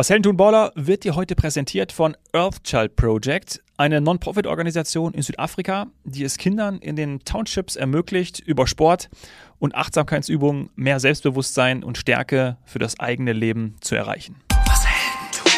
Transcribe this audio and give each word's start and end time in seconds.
Was 0.00 0.08
Helden 0.08 0.22
tun 0.22 0.38
Baller 0.38 0.72
wird 0.76 1.04
dir 1.04 1.14
heute 1.14 1.36
präsentiert 1.36 1.92
von 1.92 2.16
Earthchild 2.32 2.96
Project, 2.96 3.62
eine 3.76 4.00
Non-Profit-Organisation 4.00 5.12
in 5.12 5.20
Südafrika, 5.20 5.88
die 6.04 6.24
es 6.24 6.38
Kindern 6.38 6.78
in 6.78 6.96
den 6.96 7.22
Townships 7.26 7.76
ermöglicht, 7.76 8.40
über 8.40 8.66
Sport 8.66 9.10
und 9.58 9.74
Achtsamkeitsübungen 9.74 10.70
mehr 10.74 11.00
Selbstbewusstsein 11.00 11.84
und 11.84 11.98
Stärke 11.98 12.56
für 12.64 12.78
das 12.78 12.98
eigene 12.98 13.34
Leben 13.34 13.76
zu 13.82 13.94
erreichen. 13.94 14.36
Was 14.64 14.86
Helden 14.86 15.32
tun. 15.32 15.52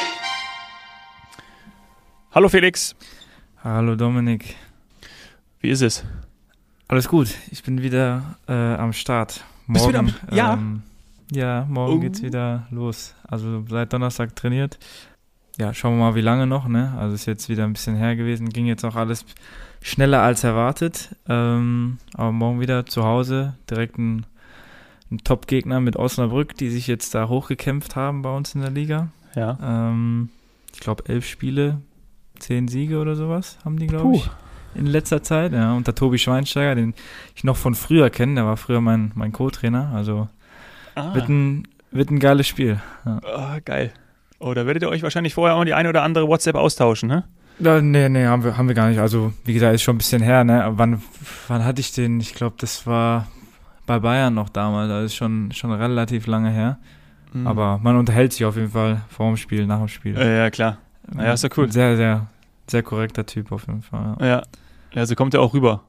Hallo 2.32 2.48
Felix. 2.48 2.96
Hallo 3.62 3.94
Dominik. 3.94 4.56
Wie 5.60 5.70
ist 5.70 5.82
es? 5.82 6.02
Alles 6.88 7.06
gut. 7.06 7.28
Ich 7.52 7.62
bin 7.62 7.80
wieder 7.80 8.38
äh, 8.48 8.52
am 8.52 8.92
Start. 8.92 9.44
Morgen, 9.68 9.94
am, 9.94 10.14
ja. 10.32 10.54
Ähm, 10.54 10.82
ja, 10.84 10.91
morgen 11.68 11.94
uh. 11.94 12.00
geht's 12.00 12.22
wieder 12.22 12.66
los. 12.70 13.14
Also 13.26 13.64
seit 13.68 13.92
Donnerstag 13.92 14.36
trainiert. 14.36 14.78
Ja, 15.58 15.74
schauen 15.74 15.98
wir 15.98 16.04
mal, 16.04 16.14
wie 16.14 16.22
lange 16.22 16.46
noch, 16.46 16.66
ne? 16.66 16.94
Also 16.98 17.14
ist 17.14 17.26
jetzt 17.26 17.48
wieder 17.48 17.64
ein 17.64 17.72
bisschen 17.72 17.96
her 17.96 18.16
gewesen. 18.16 18.48
Ging 18.48 18.66
jetzt 18.66 18.84
auch 18.84 18.96
alles 18.96 19.24
schneller 19.82 20.22
als 20.22 20.44
erwartet. 20.44 21.14
Ähm, 21.28 21.98
aber 22.14 22.32
morgen 22.32 22.60
wieder 22.60 22.86
zu 22.86 23.04
Hause. 23.04 23.54
Direkt 23.70 23.98
ein, 23.98 24.24
ein 25.10 25.18
Top-Gegner 25.18 25.80
mit 25.80 25.96
Osnabrück, 25.96 26.56
die 26.56 26.70
sich 26.70 26.86
jetzt 26.86 27.14
da 27.14 27.28
hochgekämpft 27.28 27.96
haben 27.96 28.22
bei 28.22 28.34
uns 28.34 28.54
in 28.54 28.62
der 28.62 28.70
Liga. 28.70 29.08
Ja. 29.34 29.58
Ähm, 29.62 30.30
ich 30.72 30.80
glaube, 30.80 31.04
elf 31.06 31.26
Spiele, 31.26 31.82
zehn 32.38 32.68
Siege 32.68 32.98
oder 32.98 33.14
sowas 33.14 33.58
haben 33.64 33.78
die, 33.78 33.86
glaube 33.86 34.16
ich 34.16 34.30
in 34.74 34.86
letzter 34.86 35.22
Zeit. 35.22 35.52
Ja, 35.52 35.74
unter 35.74 35.94
Tobi 35.94 36.18
Schweinsteiger, 36.18 36.74
den 36.74 36.94
ich 37.34 37.44
noch 37.44 37.56
von 37.56 37.74
früher 37.74 38.10
kenne. 38.10 38.36
Der 38.36 38.46
war 38.46 38.56
früher 38.56 38.80
mein, 38.80 39.12
mein 39.14 39.32
Co-Trainer. 39.32 39.92
Also 39.94 40.28
ah. 40.94 41.14
wird, 41.14 41.28
ein, 41.28 41.68
wird 41.90 42.10
ein 42.10 42.18
geiles 42.18 42.46
Spiel. 42.46 42.80
Ja. 43.04 43.20
Oh, 43.24 43.60
geil. 43.64 43.92
Oh, 44.38 44.54
da 44.54 44.66
werdet 44.66 44.82
ihr 44.82 44.88
euch 44.88 45.02
wahrscheinlich 45.02 45.34
vorher 45.34 45.56
auch 45.56 45.64
die 45.64 45.74
eine 45.74 45.88
oder 45.88 46.02
andere 46.02 46.26
WhatsApp 46.26 46.56
austauschen, 46.56 47.08
ne? 47.08 47.24
Ja, 47.58 47.80
nee, 47.80 48.08
nee, 48.08 48.26
haben 48.26 48.42
wir, 48.42 48.56
haben 48.56 48.66
wir 48.66 48.74
gar 48.74 48.88
nicht. 48.88 48.98
Also, 48.98 49.32
wie 49.44 49.54
gesagt, 49.54 49.74
ist 49.74 49.82
schon 49.82 49.94
ein 49.94 49.98
bisschen 49.98 50.22
her, 50.22 50.42
ne? 50.42 50.72
Wann, 50.72 51.00
wann 51.48 51.64
hatte 51.64 51.80
ich 51.80 51.92
den? 51.92 52.18
Ich 52.18 52.34
glaube, 52.34 52.56
das 52.58 52.86
war 52.86 53.28
bei 53.86 53.98
Bayern 54.00 54.34
noch 54.34 54.48
damals. 54.48 54.88
Das 54.88 55.04
ist 55.04 55.14
schon, 55.14 55.52
schon 55.52 55.70
relativ 55.70 56.26
lange 56.26 56.50
her. 56.50 56.78
Mhm. 57.32 57.46
Aber 57.46 57.78
man 57.78 57.96
unterhält 57.96 58.32
sich 58.32 58.44
auf 58.44 58.56
jeden 58.56 58.70
Fall 58.70 59.02
vor 59.08 59.28
dem 59.28 59.36
Spiel, 59.36 59.66
nach 59.66 59.78
dem 59.78 59.88
Spiel. 59.88 60.14
Ja, 60.14 60.26
ja 60.26 60.50
klar. 60.50 60.78
Naja, 61.12 61.32
ist 61.32 61.44
ja 61.44 61.50
cool. 61.56 61.70
Sehr, 61.70 61.96
sehr, 61.96 62.26
sehr 62.66 62.82
korrekter 62.82 63.26
Typ 63.26 63.52
auf 63.52 63.66
jeden 63.66 63.82
Fall. 63.82 64.16
Ja, 64.20 64.26
ja. 64.26 64.42
ja 64.94 65.06
so 65.06 65.14
kommt 65.14 65.34
er 65.34 65.40
auch 65.40 65.54
rüber. 65.54 65.82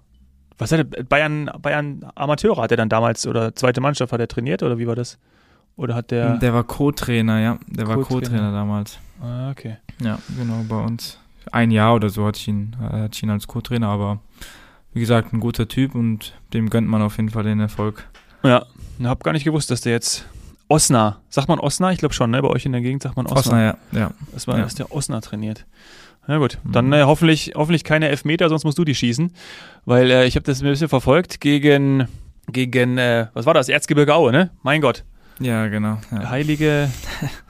Was 0.58 0.72
hat 0.72 0.80
er, 0.80 1.04
Bayern, 1.04 1.50
Bayern 1.62 2.06
Amateure 2.16 2.62
hat 2.62 2.72
er 2.72 2.78
dann 2.78 2.90
damals 2.90 3.26
oder 3.26 3.56
zweite 3.56 3.82
Mannschaft 3.82 4.14
hat 4.14 4.20
er 4.20 4.28
trainiert 4.28 4.64
oder 4.64 4.78
wie 4.78 4.88
war 4.88 4.96
das? 4.96 5.18
Oder 5.76 5.96
hat 5.96 6.12
der. 6.12 6.38
Der 6.38 6.54
war 6.54 6.64
Co-Trainer, 6.64 7.40
ja. 7.40 7.58
Der 7.68 7.88
war 7.88 7.98
Co-Trainer 7.98 8.52
damals. 8.52 9.00
Ah, 9.22 9.50
okay. 9.50 9.78
Ja, 10.02 10.20
genau, 10.38 10.64
bei 10.70 10.84
uns. 10.84 11.18
Ein 11.52 11.72
Jahr 11.72 11.96
oder 11.96 12.10
so 12.10 12.26
hatte 12.26 12.40
ich 12.40 12.48
ihn, 12.48 12.76
hatte 12.80 13.10
ich 13.14 13.24
ihn 13.24 13.30
als 13.30 13.48
Co-Trainer, 13.48 13.88
aber 13.88 14.20
wie 14.94 15.00
gesagt, 15.00 15.34
ein 15.34 15.40
guter 15.40 15.68
Typ 15.68 15.96
und 15.96 16.34
dem 16.54 16.70
gönnt 16.70 16.88
man 16.88 17.02
auf 17.02 17.18
jeden 17.18 17.30
Fall 17.30 17.44
den 17.44 17.60
Erfolg. 17.60 18.08
Ja, 18.44 18.66
ich 19.00 19.06
habe 19.06 19.24
gar 19.24 19.34
nicht 19.34 19.44
gewusst, 19.44 19.72
dass 19.72 19.82
der 19.82 19.94
jetzt 19.94 20.26
Osna, 20.74 21.22
sagt 21.30 21.50
man 21.50 21.60
Osna? 21.60 21.92
Ich 21.92 22.00
glaube 22.00 22.16
schon, 22.16 22.32
ne? 22.32 22.42
Bei 22.42 22.48
euch 22.48 22.66
in 22.66 22.72
der 22.72 22.82
Gegend 22.82 23.04
sagt 23.04 23.16
man 23.16 23.28
Osna. 23.28 23.38
Osna, 23.38 23.64
ja. 23.64 23.78
ja. 23.92 24.12
Das 24.32 24.48
war, 24.48 24.58
ja. 24.58 24.64
dass 24.64 24.74
der 24.74 24.92
Osna 24.92 25.22
trainiert. 25.22 25.66
Na 26.26 26.40
gut, 26.40 26.58
mhm. 26.64 26.72
dann 26.72 26.94
äh, 26.94 27.04
hoffentlich, 27.04 27.54
hoffentlich 27.56 27.84
keine 27.84 28.10
Elfmeter, 28.10 28.50
sonst 28.50 28.64
musst 28.64 28.80
du 28.80 28.84
die 28.84 28.96
schießen. 28.96 29.32
Weil 29.86 30.10
äh, 30.10 30.26
ich 30.26 30.36
habe 30.36 30.46
das 30.46 30.62
ein 30.62 30.68
bisschen 30.68 30.90
verfolgt 30.90 31.42
gegen, 31.42 32.08
gegen 32.48 32.98
äh, 32.98 33.28
was 33.34 33.46
war 33.46 33.54
das? 33.54 33.70
Erzgebirge 33.70 34.16
Aue, 34.16 34.32
ne? 34.32 34.50
Mein 34.64 34.82
Gott. 34.82 35.04
Ja, 35.40 35.68
genau. 35.68 36.00
Ja. 36.12 36.30
Heilige, 36.32 36.90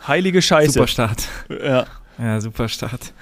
heilige 0.05 0.41
Scheiße. 0.41 0.71
Super 0.73 0.88
Start. 0.88 1.29
Ja. 1.49 1.85
Ja, 2.17 2.41
super 2.41 2.67
Start. 2.67 3.13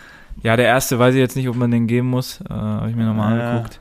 Ja, 0.41 0.57
der 0.57 0.65
erste 0.65 0.97
weiß 0.97 1.13
ich 1.13 1.19
jetzt 1.19 1.35
nicht, 1.35 1.47
ob 1.47 1.55
man 1.55 1.69
den 1.69 1.85
geben 1.85 2.09
muss. 2.09 2.41
Äh, 2.41 2.53
habe 2.53 2.89
ich 2.89 2.95
mir 2.95 3.05
nochmal 3.05 3.37
ja. 3.37 3.51
angeguckt. 3.51 3.79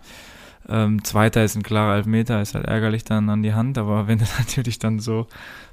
Ähm, 0.69 1.03
zweiter 1.03 1.43
ist 1.43 1.57
ein 1.57 1.63
klarer 1.63 1.97
Elfmeter, 1.97 2.41
ist 2.41 2.55
halt 2.55 2.67
ärgerlich 2.67 3.05
dann 3.05 3.29
an 3.29 3.43
die 3.43 3.55
Hand, 3.55 3.79
aber 3.79 4.07
wenn 4.07 4.19
du 4.19 4.27
natürlich 4.39 4.79
dann 4.79 5.01
so, 5.01 5.27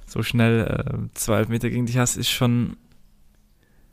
so 0.08 0.24
schnell 0.24 0.62
äh, 0.62 1.14
zwei 1.14 1.38
Elfmeter 1.38 1.70
gegen 1.70 1.86
dich 1.86 1.98
hast, 1.98 2.16
ist 2.16 2.30
schon 2.30 2.78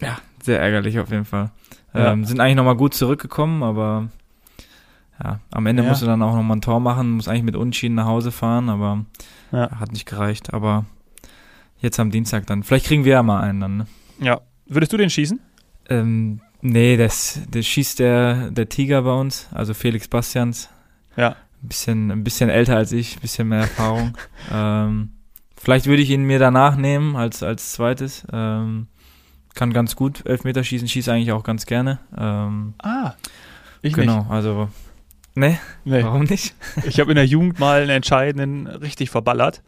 ja, 0.00 0.18
sehr 0.42 0.60
ärgerlich 0.60 0.98
auf 0.98 1.10
jeden 1.10 1.24
Fall. 1.24 1.50
Ja. 1.92 2.12
Ähm, 2.12 2.24
sind 2.24 2.40
eigentlich 2.40 2.56
nochmal 2.56 2.76
gut 2.76 2.94
zurückgekommen, 2.94 3.62
aber 3.62 4.08
ja, 5.22 5.40
am 5.50 5.66
Ende 5.66 5.82
ja. 5.82 5.88
musst 5.88 6.02
du 6.02 6.06
dann 6.06 6.22
auch 6.22 6.34
nochmal 6.34 6.56
ein 6.56 6.62
Tor 6.62 6.80
machen, 6.80 7.12
muss 7.12 7.28
eigentlich 7.28 7.44
mit 7.44 7.56
Unschieden 7.56 7.94
nach 7.94 8.06
Hause 8.06 8.32
fahren, 8.32 8.68
aber 8.68 9.04
ja. 9.52 9.70
hat 9.78 9.92
nicht 9.92 10.06
gereicht. 10.06 10.52
Aber 10.52 10.86
jetzt 11.78 12.00
am 12.00 12.10
Dienstag 12.10 12.46
dann. 12.46 12.62
Vielleicht 12.62 12.86
kriegen 12.86 13.04
wir 13.04 13.12
ja 13.12 13.22
mal 13.22 13.40
einen 13.40 13.60
dann. 13.60 13.76
Ne? 13.76 13.86
Ja. 14.20 14.40
Würdest 14.66 14.92
du 14.92 14.96
den 14.96 15.10
schießen? 15.10 15.38
Ähm, 15.88 16.40
nee, 16.62 16.96
das, 16.96 17.40
das 17.50 17.66
schießt 17.66 17.98
der, 17.98 18.50
der 18.50 18.68
Tiger 18.68 19.02
bei 19.02 19.12
uns, 19.12 19.48
also 19.52 19.74
Felix 19.74 20.08
Bastians. 20.08 20.70
Ja. 21.16 21.36
Ein 21.62 21.68
bisschen, 21.68 22.10
ein 22.10 22.24
bisschen 22.24 22.50
älter 22.50 22.76
als 22.76 22.92
ich, 22.92 23.16
ein 23.16 23.20
bisschen 23.20 23.48
mehr 23.48 23.60
Erfahrung. 23.60 24.16
ähm, 24.52 25.10
vielleicht 25.64 25.86
würde 25.86 26.02
ich 26.02 26.10
ihn 26.10 26.24
mir 26.24 26.38
danach 26.38 26.76
nehmen 26.76 27.16
als, 27.16 27.42
als 27.42 27.72
zweites. 27.72 28.26
Ähm, 28.32 28.86
kann 29.54 29.72
ganz 29.72 29.96
gut 29.96 30.26
Elfmeter 30.26 30.62
schießen, 30.62 30.88
schießt 30.88 31.08
eigentlich 31.08 31.32
auch 31.32 31.42
ganz 31.42 31.64
gerne. 31.64 32.00
Ähm, 32.16 32.74
ah, 32.82 33.14
ich 33.82 33.94
genau, 33.94 34.18
nicht. 34.18 34.30
also 34.30 34.68
ne, 35.34 35.58
nee. 35.84 36.02
warum 36.02 36.24
nicht? 36.24 36.54
ich 36.86 37.00
habe 37.00 37.12
in 37.12 37.16
der 37.16 37.26
Jugend 37.26 37.58
mal 37.58 37.80
einen 37.80 37.90
entscheidenden 37.90 38.66
richtig 38.66 39.10
verballert 39.10 39.62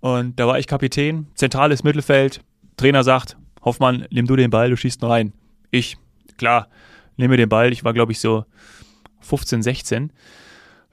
und 0.00 0.40
da 0.40 0.46
war 0.46 0.58
ich 0.58 0.66
Kapitän, 0.66 1.28
zentrales 1.34 1.84
Mittelfeld, 1.84 2.42
Trainer 2.76 3.04
sagt, 3.04 3.36
Hoffmann, 3.62 4.06
nimm 4.10 4.26
du 4.26 4.36
den 4.36 4.50
Ball, 4.50 4.70
du 4.70 4.76
schießt 4.76 5.02
ihn 5.02 5.08
rein. 5.08 5.32
Ich, 5.70 5.98
klar, 6.38 6.68
nehme 7.16 7.36
den 7.36 7.48
Ball, 7.48 7.72
ich 7.72 7.84
war 7.84 7.92
glaube 7.92 8.12
ich 8.12 8.20
so 8.20 8.46
15, 9.20 9.62
16. 9.62 10.12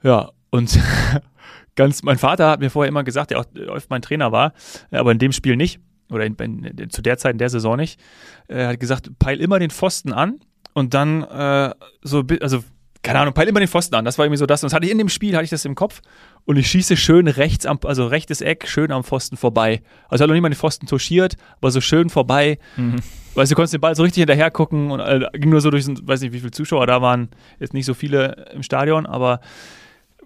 Ja, 0.02 0.30
und 0.50 0.78
ganz, 1.78 2.02
mein 2.02 2.18
Vater 2.18 2.50
hat 2.50 2.60
mir 2.60 2.70
vorher 2.70 2.88
immer 2.88 3.04
gesagt, 3.04 3.30
der 3.30 3.38
auch 3.38 3.46
oft 3.68 3.88
mein 3.88 4.02
Trainer 4.02 4.32
war, 4.32 4.52
aber 4.90 5.12
in 5.12 5.18
dem 5.18 5.32
Spiel 5.32 5.56
nicht 5.56 5.80
oder 6.10 6.26
in, 6.26 6.34
in, 6.34 6.90
zu 6.90 7.02
der 7.02 7.18
Zeit 7.18 7.32
in 7.32 7.38
der 7.38 7.50
Saison 7.50 7.76
nicht, 7.76 8.00
äh, 8.48 8.66
hat 8.66 8.80
gesagt, 8.80 9.10
peil 9.18 9.40
immer 9.40 9.60
den 9.60 9.70
Pfosten 9.70 10.12
an 10.12 10.40
und 10.74 10.92
dann 10.92 11.22
äh, 11.22 11.72
so, 12.02 12.24
also 12.40 12.64
keine 13.02 13.20
Ahnung, 13.20 13.32
peil 13.32 13.46
immer 13.46 13.60
den 13.60 13.68
Pfosten 13.68 13.94
an. 13.94 14.04
Das 14.04 14.18
war 14.18 14.26
irgendwie 14.26 14.38
so 14.38 14.46
das. 14.46 14.62
Und 14.62 14.66
das 14.66 14.74
hatte 14.74 14.86
ich 14.86 14.90
in 14.90 14.98
dem 14.98 15.08
Spiel, 15.08 15.34
hatte 15.34 15.44
ich 15.44 15.50
das 15.50 15.64
im 15.64 15.76
Kopf 15.76 16.02
und 16.44 16.56
ich 16.56 16.68
schieße 16.68 16.96
schön 16.96 17.28
rechts 17.28 17.64
am, 17.64 17.78
also 17.84 18.06
rechtes 18.06 18.40
Eck, 18.40 18.66
schön 18.66 18.90
am 18.90 19.04
Pfosten 19.04 19.36
vorbei. 19.36 19.82
Also 20.08 20.24
hat 20.24 20.30
noch 20.30 20.40
mal 20.40 20.48
den 20.48 20.56
Pfosten 20.56 20.86
touchiert, 20.86 21.36
aber 21.58 21.70
so 21.70 21.80
schön 21.80 22.10
vorbei. 22.10 22.58
Mhm. 22.76 22.96
Weißt 23.34 23.52
du, 23.52 23.54
du 23.54 23.56
konntest 23.56 23.74
den 23.74 23.80
Ball 23.80 23.94
so 23.94 24.02
richtig 24.02 24.22
hinterher 24.22 24.50
gucken 24.50 24.90
und 24.90 24.98
äh, 24.98 25.28
ging 25.34 25.50
nur 25.50 25.60
so 25.60 25.70
durch, 25.70 25.86
weiß 25.86 26.22
nicht, 26.22 26.32
wie 26.32 26.40
viele 26.40 26.50
Zuschauer 26.50 26.88
da 26.88 27.00
waren. 27.00 27.28
Jetzt 27.60 27.72
nicht 27.72 27.86
so 27.86 27.94
viele 27.94 28.46
im 28.52 28.64
Stadion, 28.64 29.06
aber 29.06 29.40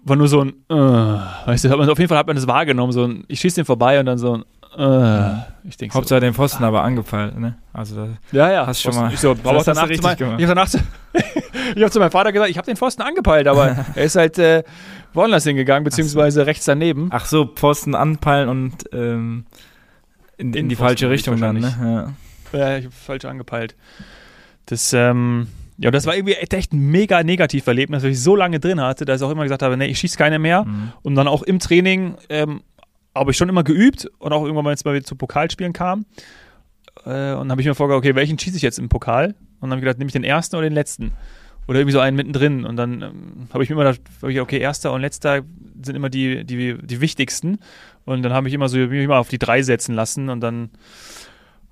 war 0.05 0.15
nur 0.15 0.27
so 0.27 0.41
ein, 0.41 0.53
äh, 0.69 0.75
weißt 0.75 1.65
du, 1.65 1.73
auf 1.73 1.99
jeden 1.99 2.09
Fall 2.09 2.17
hat 2.17 2.27
man 2.27 2.35
das 2.35 2.47
wahrgenommen, 2.47 2.91
so 2.91 3.05
ein, 3.05 3.23
ich 3.27 3.39
schieße 3.39 3.57
den 3.57 3.65
vorbei 3.65 3.99
und 3.99 4.05
dann 4.05 4.17
so 4.17 4.37
ein, 4.37 4.43
äh, 4.77 5.33
ich 5.67 5.77
denke 5.77 5.93
Hauptsache 5.95 6.17
so, 6.17 6.25
den 6.25 6.33
Pfosten 6.33 6.63
ah. 6.63 6.67
aber 6.67 6.83
angepeilt, 6.83 7.37
ne? 7.37 7.57
Also 7.73 7.95
da 7.95 8.07
ja, 8.31 8.51
ja. 8.51 8.67
Hast 8.67 8.81
schon 8.81 8.95
mal. 8.95 9.13
Ich, 9.13 9.19
so, 9.19 9.33
das 9.33 9.67
hast 9.67 9.67
du 9.67 9.73
mein, 9.73 9.91
ich 9.91 10.47
habe 10.47 10.67
zu, 10.67 10.79
hab 11.83 11.93
zu 11.93 11.99
meinem 11.99 12.11
Vater 12.11 12.31
gesagt, 12.31 12.49
ich 12.49 12.57
habe 12.57 12.65
den 12.65 12.75
Pfosten 12.75 13.03
angepeilt, 13.03 13.47
aber 13.47 13.85
er 13.95 14.03
ist 14.03 14.15
halt 14.15 14.39
äh, 14.39 14.63
woanders 15.13 15.43
hingegangen, 15.43 15.83
beziehungsweise 15.83 16.41
so. 16.41 16.45
rechts 16.45 16.65
daneben. 16.65 17.09
Ach 17.11 17.25
so, 17.25 17.45
Pfosten 17.45 17.95
anpeilen 17.95 18.49
und 18.49 18.73
ähm, 18.91 19.45
in, 20.37 20.49
in, 20.49 20.53
in 20.53 20.69
die 20.69 20.75
falsche 20.75 21.09
Richtung 21.09 21.39
dann, 21.39 21.57
ne? 21.57 22.15
Ja, 22.51 22.59
ja 22.59 22.77
ich 22.77 22.85
habe 22.85 22.95
falsch 22.95 23.25
angepeilt. 23.25 23.75
Das, 24.65 24.91
ähm, 24.93 25.47
ja, 25.77 25.91
das 25.91 26.05
war 26.05 26.15
irgendwie 26.15 26.33
echt 26.33 26.73
ein 26.73 26.79
mega 26.79 27.23
negativ 27.23 27.65
Erlebnis, 27.67 28.03
weil 28.03 28.11
ich 28.11 28.21
so 28.21 28.35
lange 28.35 28.59
drin 28.59 28.79
hatte, 28.79 29.05
dass 29.05 29.21
ich 29.21 29.27
auch 29.27 29.31
immer 29.31 29.43
gesagt 29.43 29.63
habe, 29.63 29.75
nee, 29.77 29.87
ich 29.87 29.99
schieße 29.99 30.17
keine 30.17 30.39
mehr. 30.39 30.65
Mhm. 30.65 30.93
Und 31.01 31.15
dann 31.15 31.27
auch 31.27 31.41
im 31.41 31.59
Training 31.59 32.15
ähm, 32.29 32.61
habe 33.15 33.31
ich 33.31 33.37
schon 33.37 33.49
immer 33.49 33.63
geübt 33.63 34.09
und 34.19 34.33
auch 34.33 34.43
irgendwann 34.43 34.65
mal 34.65 34.71
jetzt 34.71 34.85
mal 34.85 34.93
wieder 34.93 35.05
zu 35.05 35.15
Pokalspielen 35.15 35.73
kam. 35.73 36.05
Äh, 37.05 37.33
und 37.33 37.51
habe 37.51 37.61
ich 37.61 37.67
mir 37.67 37.75
vorgestellt, 37.75 37.99
okay, 37.99 38.15
welchen 38.15 38.37
schieße 38.37 38.57
ich 38.57 38.61
jetzt 38.61 38.79
im 38.79 38.89
Pokal? 38.89 39.35
Und 39.59 39.69
dann 39.69 39.71
habe 39.71 39.79
ich 39.79 39.83
gedacht, 39.83 39.97
nehme 39.97 40.09
ich 40.09 40.13
den 40.13 40.23
ersten 40.23 40.55
oder 40.55 40.67
den 40.67 40.73
letzten? 40.73 41.11
Oder 41.67 41.79
irgendwie 41.79 41.93
so 41.93 41.99
einen 41.99 42.17
mittendrin. 42.17 42.65
Und 42.65 42.75
dann 42.75 43.01
ähm, 43.01 43.47
habe 43.53 43.63
ich 43.63 43.69
mir 43.69 43.75
immer 43.75 43.91
gedacht, 43.91 44.01
okay, 44.21 44.59
erster 44.59 44.91
und 44.91 45.01
letzter 45.01 45.41
sind 45.81 45.95
immer 45.95 46.09
die, 46.09 46.43
die, 46.43 46.77
die 46.77 47.01
wichtigsten. 47.01 47.59
Und 48.05 48.21
dann 48.21 48.33
habe 48.33 48.47
ich 48.47 48.53
immer 48.53 48.69
so 48.69 48.77
mich 48.77 49.03
immer 49.03 49.17
auf 49.17 49.29
die 49.29 49.39
drei 49.39 49.61
setzen 49.61 49.95
lassen. 49.95 50.29
Und 50.29 50.41
dann 50.41 50.69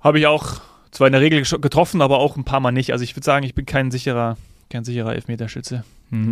habe 0.00 0.18
ich 0.18 0.26
auch 0.26 0.60
zwar 0.92 1.08
in 1.08 1.12
der 1.12 1.20
Regel 1.20 1.42
getroffen, 1.42 2.00
aber 2.00 2.18
auch 2.18 2.36
ein 2.36 2.44
paar 2.44 2.60
Mal 2.60 2.70
nicht. 2.70 2.92
Also 2.92 3.02
ich 3.02 3.16
würde 3.16 3.24
sagen, 3.24 3.44
ich 3.44 3.54
bin 3.54 3.66
kein 3.66 3.90
sicherer, 3.90 4.36
kein 4.70 4.84
sicherer 4.84 5.14
Elfmeterschütze. 5.14 5.84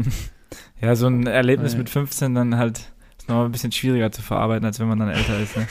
Ja, 0.80 0.96
so 0.96 1.06
ein 1.06 1.28
Erlebnis 1.28 1.76
mit 1.76 1.88
15 1.88 2.34
dann 2.34 2.56
halt 2.56 2.90
noch 3.28 3.44
ein 3.44 3.52
bisschen 3.52 3.70
schwieriger 3.72 4.10
zu 4.10 4.22
verarbeiten, 4.22 4.64
als 4.64 4.80
wenn 4.80 4.88
man 4.88 4.98
dann 4.98 5.08
älter 5.08 5.38
ist. 5.38 5.56
Ne? 5.56 5.66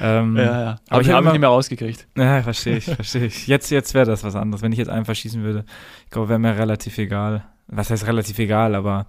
ähm, 0.00 0.36
ja, 0.36 0.42
ja. 0.42 0.70
Aber, 0.70 0.80
aber 0.88 1.00
ich 1.02 1.10
habe 1.10 1.24
mich 1.24 1.32
nicht 1.32 1.40
mehr 1.40 1.48
rausgekriegt. 1.50 2.06
Ja, 2.16 2.42
verstehe 2.42 2.78
ich, 2.78 2.84
verstehe 2.84 3.26
ich. 3.26 3.46
Jetzt, 3.46 3.70
jetzt 3.70 3.94
wäre 3.94 4.06
das 4.06 4.24
was 4.24 4.34
anderes. 4.34 4.62
Wenn 4.62 4.72
ich 4.72 4.78
jetzt 4.78 4.88
einfach 4.88 5.14
schießen 5.14 5.42
würde, 5.42 5.64
ich 6.04 6.10
glaube, 6.10 6.28
wäre 6.30 6.38
mir 6.38 6.56
relativ 6.56 6.96
egal. 6.98 7.44
Was 7.66 7.90
heißt 7.90 8.06
relativ 8.06 8.38
egal, 8.38 8.74
aber 8.74 9.06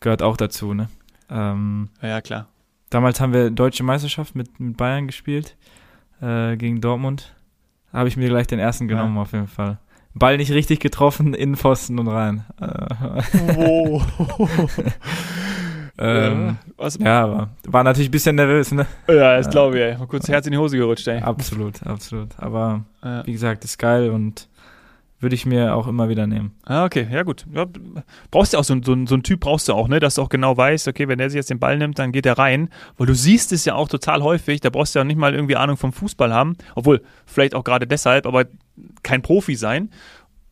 gehört 0.00 0.22
auch 0.22 0.36
dazu, 0.36 0.74
ne? 0.74 0.88
Ähm, 1.30 1.88
ja, 2.02 2.20
klar. 2.20 2.48
Damals 2.90 3.20
haben 3.20 3.32
wir 3.32 3.50
Deutsche 3.50 3.82
Meisterschaft 3.82 4.34
mit, 4.34 4.60
mit 4.60 4.76
Bayern 4.76 5.06
gespielt, 5.06 5.56
äh, 6.20 6.56
gegen 6.56 6.80
Dortmund. 6.80 7.34
Habe 7.92 8.08
ich 8.08 8.16
mir 8.16 8.28
gleich 8.28 8.46
den 8.46 8.58
ersten 8.58 8.88
genommen, 8.88 9.16
ja. 9.16 9.22
auf 9.22 9.32
jeden 9.32 9.48
Fall. 9.48 9.78
Ball 10.14 10.36
nicht 10.36 10.52
richtig 10.52 10.80
getroffen, 10.80 11.34
in 11.34 11.56
Pfosten 11.56 11.98
und 11.98 12.08
rein. 12.08 12.44
Oh. 13.56 14.02
ähm, 15.98 16.56
ja, 16.78 16.88
ja, 16.98 17.24
aber 17.24 17.50
war 17.66 17.84
natürlich 17.84 18.08
ein 18.08 18.12
bisschen 18.12 18.36
nervös, 18.36 18.72
ne? 18.72 18.86
Ja, 19.06 19.36
das 19.36 19.48
glaube 19.50 19.76
ich, 19.78 19.84
ey. 19.84 19.98
Mal 19.98 20.06
kurz 20.06 20.28
Herz 20.28 20.46
in 20.46 20.52
die 20.52 20.58
Hose 20.58 20.76
gerutscht, 20.76 21.06
ey. 21.08 21.20
Absolut, 21.20 21.86
absolut. 21.86 22.30
Aber 22.38 22.84
ja. 23.04 23.26
wie 23.26 23.32
gesagt, 23.32 23.64
ist 23.64 23.78
geil 23.78 24.10
und 24.10 24.48
würde 25.20 25.34
ich 25.34 25.46
mir 25.46 25.74
auch 25.74 25.88
immer 25.88 26.08
wieder 26.08 26.26
nehmen. 26.26 26.52
Ah, 26.64 26.84
okay, 26.84 27.06
ja 27.10 27.22
gut. 27.22 27.44
Ja, 27.52 27.66
brauchst 28.30 28.54
du 28.54 28.58
auch 28.58 28.64
so, 28.64 28.74
so, 28.74 28.96
so 29.06 29.14
einen 29.14 29.22
Typ 29.22 29.40
brauchst 29.40 29.68
du 29.68 29.74
auch, 29.74 29.88
ne, 29.88 29.98
dass 29.98 30.14
du 30.14 30.22
auch 30.22 30.28
genau 30.28 30.56
weißt, 30.56 30.86
okay, 30.88 31.08
wenn 31.08 31.18
der 31.18 31.30
sich 31.30 31.36
jetzt 31.36 31.50
den 31.50 31.58
Ball 31.58 31.76
nimmt, 31.76 31.98
dann 31.98 32.12
geht 32.12 32.26
er 32.26 32.38
rein. 32.38 32.68
Weil 32.96 33.08
du 33.08 33.14
siehst 33.14 33.52
es 33.52 33.64
ja 33.64 33.74
auch 33.74 33.88
total 33.88 34.22
häufig, 34.22 34.60
da 34.60 34.70
brauchst 34.70 34.94
du 34.94 35.00
ja 35.00 35.04
nicht 35.04 35.18
mal 35.18 35.34
irgendwie 35.34 35.56
Ahnung 35.56 35.76
vom 35.76 35.92
Fußball 35.92 36.32
haben, 36.32 36.56
obwohl 36.74 37.02
vielleicht 37.26 37.54
auch 37.54 37.64
gerade 37.64 37.86
deshalb, 37.86 38.26
aber 38.26 38.46
kein 39.02 39.22
Profi 39.22 39.56
sein. 39.56 39.90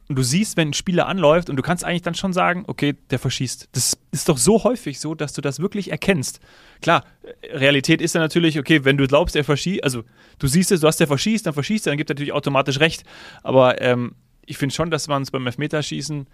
Und 0.08 0.16
du 0.16 0.22
siehst, 0.22 0.56
wenn 0.56 0.68
ein 0.68 0.72
Spieler 0.72 1.08
anläuft 1.08 1.50
und 1.50 1.56
du 1.56 1.62
kannst 1.62 1.84
eigentlich 1.84 2.02
dann 2.02 2.14
schon 2.14 2.32
sagen, 2.32 2.64
okay, 2.68 2.94
der 3.10 3.18
verschießt. 3.18 3.70
Das 3.72 3.98
ist 4.12 4.28
doch 4.28 4.38
so 4.38 4.62
häufig 4.62 5.00
so, 5.00 5.16
dass 5.16 5.32
du 5.32 5.40
das 5.40 5.58
wirklich 5.58 5.90
erkennst. 5.90 6.38
Klar, 6.80 7.04
Realität 7.52 8.00
ist 8.00 8.14
ja 8.14 8.20
natürlich, 8.20 8.58
okay, 8.58 8.84
wenn 8.84 8.96
du 8.96 9.08
glaubst, 9.08 9.34
er 9.34 9.42
verschießt, 9.42 9.82
also 9.82 10.04
du 10.38 10.46
siehst 10.46 10.70
es, 10.70 10.80
du 10.80 10.86
hast 10.86 11.00
der 11.00 11.08
verschießt, 11.08 11.46
dann 11.46 11.54
verschießt 11.54 11.88
er, 11.88 11.90
dann 11.90 11.98
gibt 11.98 12.10
er 12.10 12.14
natürlich 12.14 12.32
automatisch 12.32 12.78
recht. 12.78 13.02
Aber 13.42 13.82
ähm, 13.82 14.14
ich 14.46 14.58
finde 14.58 14.75
schon, 14.75 14.90
dass 14.90 15.08
man 15.08 15.22
es 15.22 15.31
beim 15.31 15.46
Elfmeterschießen 15.46 16.26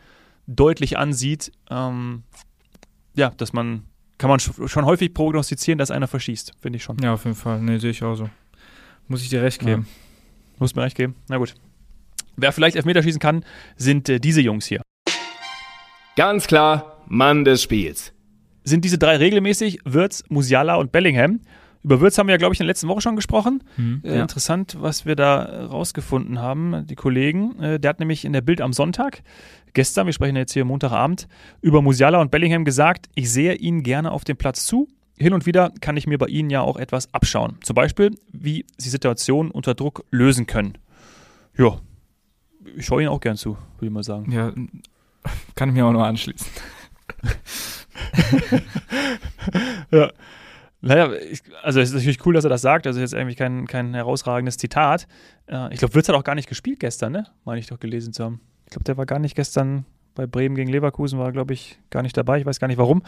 deutlich 0.47 0.99
ansieht, 0.99 1.53
ähm, 1.71 2.23
ja, 3.15 3.31
dass 3.31 3.53
man, 3.53 3.85
kann 4.19 4.31
man 4.31 4.41
schon 4.41 4.85
häufig 4.85 5.15
prognostizieren, 5.15 5.79
dass 5.79 5.91
einer 5.91 6.09
verschießt, 6.09 6.53
finde 6.61 6.77
ich 6.77 6.83
schon. 6.83 6.99
Ja, 6.99 7.15
auf 7.15 7.25
jeden 7.25 7.37
Fall. 7.37 7.61
Nee, 7.61 7.79
sehe 7.79 7.91
ich 7.91 8.03
auch 8.03 8.15
so. 8.15 8.31
Muss 9.09 9.23
ich 9.23 9.29
dir 9.29 9.43
recht 9.43 9.61
geben. 9.61 9.87
Ja. 9.89 10.59
Muss 10.59 10.75
mir 10.75 10.83
recht 10.83 10.97
geben. 10.97 11.17
Na 11.29 11.39
gut. 11.39 11.55
Wer 12.37 12.53
vielleicht 12.53 12.77
Elfmeterschießen 12.77 13.21
kann, 13.21 13.45
sind 13.77 14.09
äh, 14.09 14.21
diese 14.21 14.41
Jungs 14.41 14.67
hier. 14.67 14.81
Ganz 16.17 16.47
klar, 16.47 17.03
Mann 17.07 17.45
des 17.45 17.63
Spiels. 17.63 18.13
Sind 18.65 18.85
diese 18.85 18.99
drei 18.99 19.17
regelmäßig, 19.17 19.81
Würz, 19.85 20.25
Musiala 20.29 20.77
und 20.77 20.93
Bellingham. 20.93 21.41
Über 21.85 22.01
Würz 22.01 22.17
haben 22.17 22.29
wir 22.29 22.35
ja, 22.35 22.39
glaube 22.39 22.55
ich, 22.55 22.61
in 22.61 22.65
der 22.65 22.71
letzten 22.71 22.89
Woche 22.89 23.01
schon 23.01 23.17
gesprochen. 23.17 23.65
Mhm, 23.77 24.03
äh, 24.05 24.17
ja. 24.17 24.23
Interessant, 24.23 24.77
was 24.81 25.05
wir 25.05 25.17
da 25.17 25.67
rausgefunden 25.67 26.39
haben, 26.39 26.87
die 26.87 26.95
Kollegen. 26.95 27.59
Äh, 27.61 27.81
der 27.81 27.91
hat 27.91 27.99
nämlich 27.99 28.25
in 28.25 28.33
der 28.33 28.41
Bild 28.41 28.61
am 28.61 28.73
Sonntag, 28.73 29.23
gestern, 29.73 30.07
wir 30.07 30.13
sprechen 30.13 30.37
jetzt 30.37 30.53
hier 30.53 30.65
Montagabend, 30.65 31.27
über 31.61 31.83
Musiala 31.83 32.21
und 32.21 32.31
Bellingham 32.31 32.65
gesagt, 32.65 33.09
ich 33.15 33.31
sehe 33.31 33.55
ihnen 33.55 33.83
gerne 33.83 34.13
auf 34.13 34.25
dem 34.25 34.37
Platz 34.37 34.65
zu. 34.65 34.89
Hin 35.19 35.35
und 35.35 35.45
wieder 35.47 35.73
kann 35.81 35.97
ich 35.97 36.07
mir 36.07 36.19
bei 36.19 36.27
ihnen 36.27 36.51
ja 36.51 36.63
auch 36.63 36.77
etwas 36.77 37.13
abschauen. 37.13 37.59
Zum 37.63 37.75
Beispiel, 37.75 38.17
wie 38.33 38.65
sie 38.79 38.91
Situationen 38.91 39.51
unter 39.51 39.75
Druck 39.75 40.05
lösen 40.11 40.47
können. 40.47 40.79
Ja, 41.57 41.81
ich 42.77 42.87
schaue 42.87 43.03
ihnen 43.03 43.11
auch 43.11 43.21
gern 43.21 43.37
zu, 43.37 43.59
würde 43.77 43.87
ich 43.87 43.93
mal 43.93 44.05
sagen. 44.05 44.31
Ja, 44.33 44.53
kann 45.55 45.69
ich 45.69 45.75
mir 45.75 45.87
auch 45.87 45.93
nur 45.93 46.07
anschließen. 46.07 46.47
ja. 49.91 50.11
Naja, 50.83 51.13
ich, 51.13 51.43
also 51.63 51.81
es 51.81 51.91
ist 51.91 51.95
natürlich 51.95 52.27
cool, 52.27 52.35
dass 52.35 52.45
er 52.45 52.51
das 52.51 52.61
sagt. 52.61 52.87
Also 52.87 53.01
jetzt 53.01 53.15
eigentlich 53.15 53.37
kein, 53.37 53.67
kein 53.67 53.95
herausragendes 53.95 54.59
Zitat. 54.59 55.07
Äh, 55.47 55.73
ich 55.73 55.79
glaube, 55.79 55.95
Würz 55.95 56.09
hat 56.09 56.17
auch 56.17 56.25
gar 56.25 56.35
nicht 56.35 56.49
gespielt 56.49 56.81
gestern, 56.81 57.13
ne? 57.13 57.27
Meine 57.45 57.61
ich 57.61 57.69
doch 57.69 57.79
gelesen 57.79 58.13
zu 58.13 58.25
haben. 58.25 58.41
Ich 58.65 58.73
glaube, 58.73 58.85
der 58.85 58.97
war 58.97 59.07
gar 59.07 59.21
nicht 59.21 59.37
gestern 59.37 59.87
bei 60.15 60.27
Bremen 60.27 60.57
gegen 60.57 60.71
Leverkusen, 60.71 61.19
war, 61.19 61.33
glaube 61.33 61.55
ich, 61.55 61.79
gar 61.91 62.03
nicht 62.03 62.17
dabei. 62.17 62.41
Ich 62.41 62.47
weiß 62.47 62.59
gar 62.59 62.67
nicht 62.69 62.79
warum. 62.79 63.03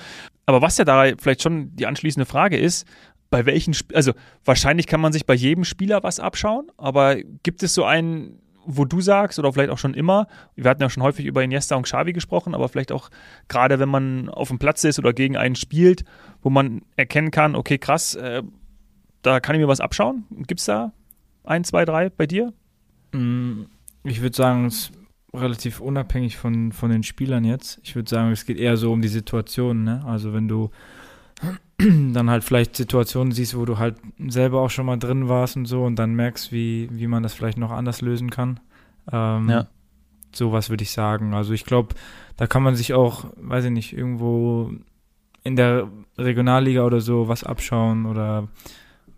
Aber 0.46 0.62
was 0.62 0.78
ja 0.78 0.84
da 0.84 1.04
vielleicht 1.18 1.42
schon 1.42 1.74
die 1.74 1.86
anschließende 1.86 2.26
Frage 2.26 2.56
ist, 2.56 2.86
bei 3.28 3.44
welchen, 3.44 3.72
Sp 3.74 3.90
also 3.94 4.12
wahrscheinlich 4.44 4.86
kann 4.86 5.00
man 5.00 5.12
sich 5.12 5.26
bei 5.26 5.34
jedem 5.34 5.64
Spieler 5.64 6.04
was 6.04 6.20
abschauen, 6.20 6.70
aber 6.76 7.16
gibt 7.42 7.64
es 7.64 7.74
so 7.74 7.84
einen 7.84 8.38
wo 8.66 8.84
du 8.84 9.00
sagst, 9.00 9.38
oder 9.38 9.52
vielleicht 9.52 9.70
auch 9.70 9.78
schon 9.78 9.94
immer, 9.94 10.26
wir 10.56 10.70
hatten 10.70 10.82
ja 10.82 10.90
schon 10.90 11.02
häufig 11.02 11.26
über 11.26 11.43
Iniesta 11.43 11.76
und 11.76 11.84
Xavi 11.84 12.12
gesprochen, 12.12 12.55
aber 12.55 12.69
vielleicht 12.69 12.93
auch 12.93 13.11
gerade, 13.49 13.78
wenn 13.78 13.88
man 13.88 14.28
auf 14.28 14.49
dem 14.49 14.58
Platz 14.58 14.84
ist 14.84 14.99
oder 14.99 15.12
gegen 15.12 15.37
einen 15.37 15.55
spielt, 15.55 16.05
wo 16.43 16.50
man 16.50 16.82
erkennen 16.96 17.31
kann, 17.31 17.55
okay, 17.55 17.78
krass, 17.78 18.14
äh, 18.14 18.43
da 19.22 19.40
kann 19.40 19.55
ich 19.55 19.61
mir 19.61 19.69
was 19.69 19.81
abschauen. 19.81 20.25
Gibt 20.46 20.61
es 20.61 20.66
da 20.66 20.93
ein, 21.44 21.64
zwei, 21.64 21.84
drei 21.84 22.11
bei 22.11 22.26
dir? 22.26 22.52
Mm, 23.12 23.64
ich 24.05 24.20
würde 24.20 24.37
sagen, 24.37 24.67
es 24.67 24.75
ist 24.75 24.93
relativ 25.32 25.81
unabhängig 25.81 26.37
von, 26.37 26.72
von 26.72 26.90
den 26.90 27.02
Spielern 27.02 27.44
jetzt. 27.44 27.81
Ich 27.82 27.96
würde 27.96 28.08
sagen, 28.08 28.31
es 28.32 28.46
geht 28.46 28.58
eher 28.58 28.76
so 28.76 28.93
um 28.93 29.02
die 29.02 29.08
Situation. 29.08 29.84
Ne? 29.84 30.02
Also 30.06 30.32
wenn 30.32 30.49
du 30.49 30.70
dann 31.78 32.31
halt 32.31 32.44
vielleicht 32.44 32.76
Situationen 32.76 33.32
siehst, 33.32 33.56
wo 33.56 33.64
du 33.64 33.78
halt 33.78 33.96
selber 34.28 34.60
auch 34.60 34.70
schon 34.70 34.86
mal 34.86 34.98
drin 34.98 35.28
warst 35.28 35.56
und 35.56 35.66
so 35.66 35.84
und 35.84 35.96
dann 35.96 36.14
merkst, 36.14 36.52
wie, 36.52 36.88
wie 36.92 37.06
man 37.06 37.22
das 37.22 37.34
vielleicht 37.34 37.58
noch 37.58 37.70
anders 37.70 38.00
lösen 38.00 38.31
kann. 38.31 38.60
Ähm, 39.10 39.48
ja. 39.50 39.66
Sowas 40.32 40.70
würde 40.70 40.82
ich 40.82 40.92
sagen. 40.92 41.34
Also 41.34 41.52
ich 41.52 41.64
glaube, 41.64 41.94
da 42.36 42.46
kann 42.46 42.62
man 42.62 42.75
sich 42.75 42.94
auch, 42.94 43.26
weiß 43.36 43.66
ich 43.66 43.70
nicht, 43.70 43.96
irgendwo 43.96 44.72
in 45.42 45.56
der 45.56 45.88
Regionalliga 46.16 46.84
oder 46.84 47.00
so 47.00 47.28
was 47.28 47.44
abschauen 47.44 48.06
oder 48.06 48.48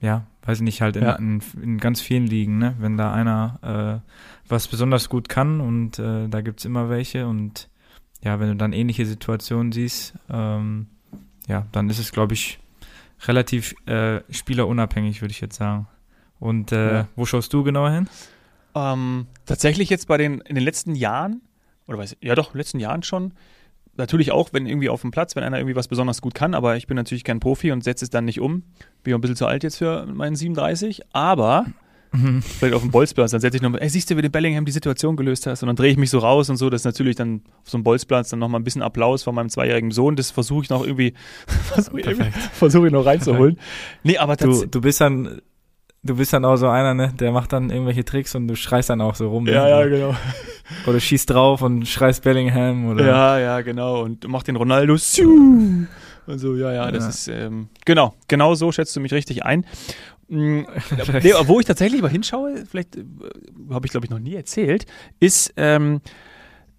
ja, 0.00 0.26
weiß 0.44 0.58
ich 0.58 0.64
nicht, 0.64 0.82
halt 0.82 0.96
in, 0.96 1.04
ja. 1.04 1.12
in, 1.12 1.40
in, 1.62 1.78
ganz 1.78 2.00
vielen 2.00 2.26
Ligen, 2.26 2.58
ne? 2.58 2.74
Wenn 2.78 2.96
da 2.96 3.12
einer 3.12 4.02
äh, 4.04 4.10
was 4.48 4.68
besonders 4.68 5.08
gut 5.08 5.28
kann 5.28 5.60
und 5.60 5.98
äh, 5.98 6.28
da 6.28 6.40
gibt 6.40 6.60
es 6.60 6.66
immer 6.66 6.90
welche 6.90 7.26
und 7.26 7.68
ja, 8.22 8.40
wenn 8.40 8.48
du 8.48 8.56
dann 8.56 8.72
ähnliche 8.72 9.06
Situationen 9.06 9.72
siehst, 9.72 10.14
ähm, 10.28 10.88
ja, 11.46 11.66
dann 11.72 11.90
ist 11.90 11.98
es, 11.98 12.12
glaube 12.12 12.34
ich, 12.34 12.58
relativ 13.26 13.74
äh, 13.86 14.20
spielerunabhängig, 14.30 15.20
würde 15.22 15.32
ich 15.32 15.40
jetzt 15.40 15.56
sagen. 15.56 15.86
Und 16.38 16.72
äh, 16.72 16.94
ja. 16.94 17.08
wo 17.16 17.24
schaust 17.24 17.52
du 17.52 17.62
genauer 17.62 17.90
hin? 17.90 18.08
Ähm, 18.74 19.26
tatsächlich 19.46 19.88
jetzt 19.88 20.06
bei 20.06 20.18
den 20.18 20.40
in 20.40 20.54
den 20.54 20.64
letzten 20.64 20.94
Jahren, 20.94 21.40
oder 21.86 21.98
weiß 21.98 22.12
ich, 22.12 22.18
ja 22.26 22.34
doch, 22.34 22.48
in 22.48 22.52
den 22.52 22.58
letzten 22.58 22.80
Jahren 22.80 23.02
schon, 23.02 23.32
natürlich 23.96 24.32
auch, 24.32 24.52
wenn 24.52 24.66
irgendwie 24.66 24.90
auf 24.90 25.00
dem 25.00 25.10
Platz, 25.10 25.34
wenn 25.36 25.44
einer 25.44 25.58
irgendwie 25.58 25.76
was 25.76 25.88
besonders 25.88 26.20
gut 26.20 26.34
kann, 26.34 26.54
aber 26.54 26.76
ich 26.76 26.86
bin 26.86 26.96
natürlich 26.96 27.24
kein 27.24 27.40
Profi 27.40 27.72
und 27.72 27.82
setze 27.82 28.04
es 28.04 28.10
dann 28.10 28.26
nicht 28.26 28.40
um. 28.40 28.64
Bin 29.02 29.14
auch 29.14 29.18
ein 29.18 29.20
bisschen 29.22 29.36
zu 29.36 29.46
alt 29.46 29.62
jetzt 29.62 29.78
für 29.78 30.06
meinen 30.06 30.36
37, 30.36 31.02
aber 31.14 31.66
Mhm. 32.16 32.42
Vielleicht 32.42 32.74
auf 32.74 32.82
dem 32.82 32.90
Bolzplatz, 32.90 33.30
dann 33.30 33.40
setze 33.40 33.56
ich 33.56 33.62
nochmal, 33.62 33.82
ey, 33.82 33.88
siehst 33.88 34.10
du, 34.10 34.16
wie 34.16 34.22
du 34.22 34.30
Bellingham 34.30 34.64
die 34.64 34.72
Situation 34.72 35.16
gelöst 35.16 35.46
hast? 35.46 35.62
Und 35.62 35.68
dann 35.68 35.76
drehe 35.76 35.90
ich 35.90 35.96
mich 35.96 36.10
so 36.10 36.18
raus 36.18 36.48
und 36.50 36.56
so, 36.56 36.70
das 36.70 36.82
ist 36.82 36.84
natürlich 36.84 37.16
dann 37.16 37.42
auf 37.62 37.70
so 37.70 37.76
einem 37.76 37.84
Bolzplatz 37.84 38.30
dann 38.30 38.38
nochmal 38.38 38.60
ein 38.60 38.64
bisschen 38.64 38.82
Applaus 38.82 39.22
von 39.22 39.34
meinem 39.34 39.48
zweijährigen 39.48 39.90
Sohn, 39.90 40.16
das 40.16 40.30
versuche 40.30 40.64
ich 40.64 40.70
noch 40.70 40.84
irgendwie, 40.84 41.14
versuche 41.46 42.00
ich, 42.00 42.16
versuch 42.52 42.84
ich 42.84 42.92
noch 42.92 43.04
reinzuholen. 43.04 43.58
Nee, 44.02 44.18
aber 44.18 44.36
du, 44.36 44.66
du 44.66 44.80
bist 44.80 45.00
dann, 45.00 45.40
du 46.02 46.16
bist 46.16 46.32
dann 46.32 46.44
auch 46.44 46.56
so 46.56 46.68
einer, 46.68 46.94
ne, 46.94 47.12
der 47.18 47.32
macht 47.32 47.52
dann 47.52 47.70
irgendwelche 47.70 48.04
Tricks 48.04 48.34
und 48.34 48.48
du 48.48 48.56
schreist 48.56 48.90
dann 48.90 49.00
auch 49.00 49.14
so 49.14 49.28
rum. 49.28 49.46
Ja, 49.46 49.64
ne? 49.64 49.70
ja, 49.70 49.86
genau. 49.86 50.16
Oder 50.86 51.00
schießt 51.00 51.30
drauf 51.30 51.62
und 51.62 51.86
schreist 51.86 52.22
Bellingham 52.22 52.88
oder. 52.90 53.06
Ja, 53.06 53.38
ja, 53.38 53.60
genau. 53.60 54.02
Und 54.02 54.26
macht 54.28 54.48
den 54.48 54.56
Ronaldo. 54.56 54.96
Und 56.26 56.38
so, 56.40 56.56
ja, 56.56 56.72
ja, 56.72 56.90
das 56.90 57.04
ja. 57.04 57.08
ist, 57.08 57.28
ähm, 57.28 57.68
genau, 57.84 58.14
genau 58.26 58.54
so 58.54 58.72
schätzt 58.72 58.96
du 58.96 59.00
mich 59.00 59.12
richtig 59.12 59.44
ein. 59.44 59.64
Mm, 60.28 60.62
nee, 61.22 61.32
wo 61.44 61.60
ich 61.60 61.66
tatsächlich 61.66 62.02
mal 62.02 62.10
hinschaue, 62.10 62.64
vielleicht 62.66 62.96
äh, 62.96 63.04
habe 63.70 63.86
ich 63.86 63.92
glaube 63.92 64.06
ich 64.06 64.10
noch 64.10 64.18
nie 64.18 64.34
erzählt, 64.34 64.86
ist 65.20 65.52
ähm, 65.56 66.00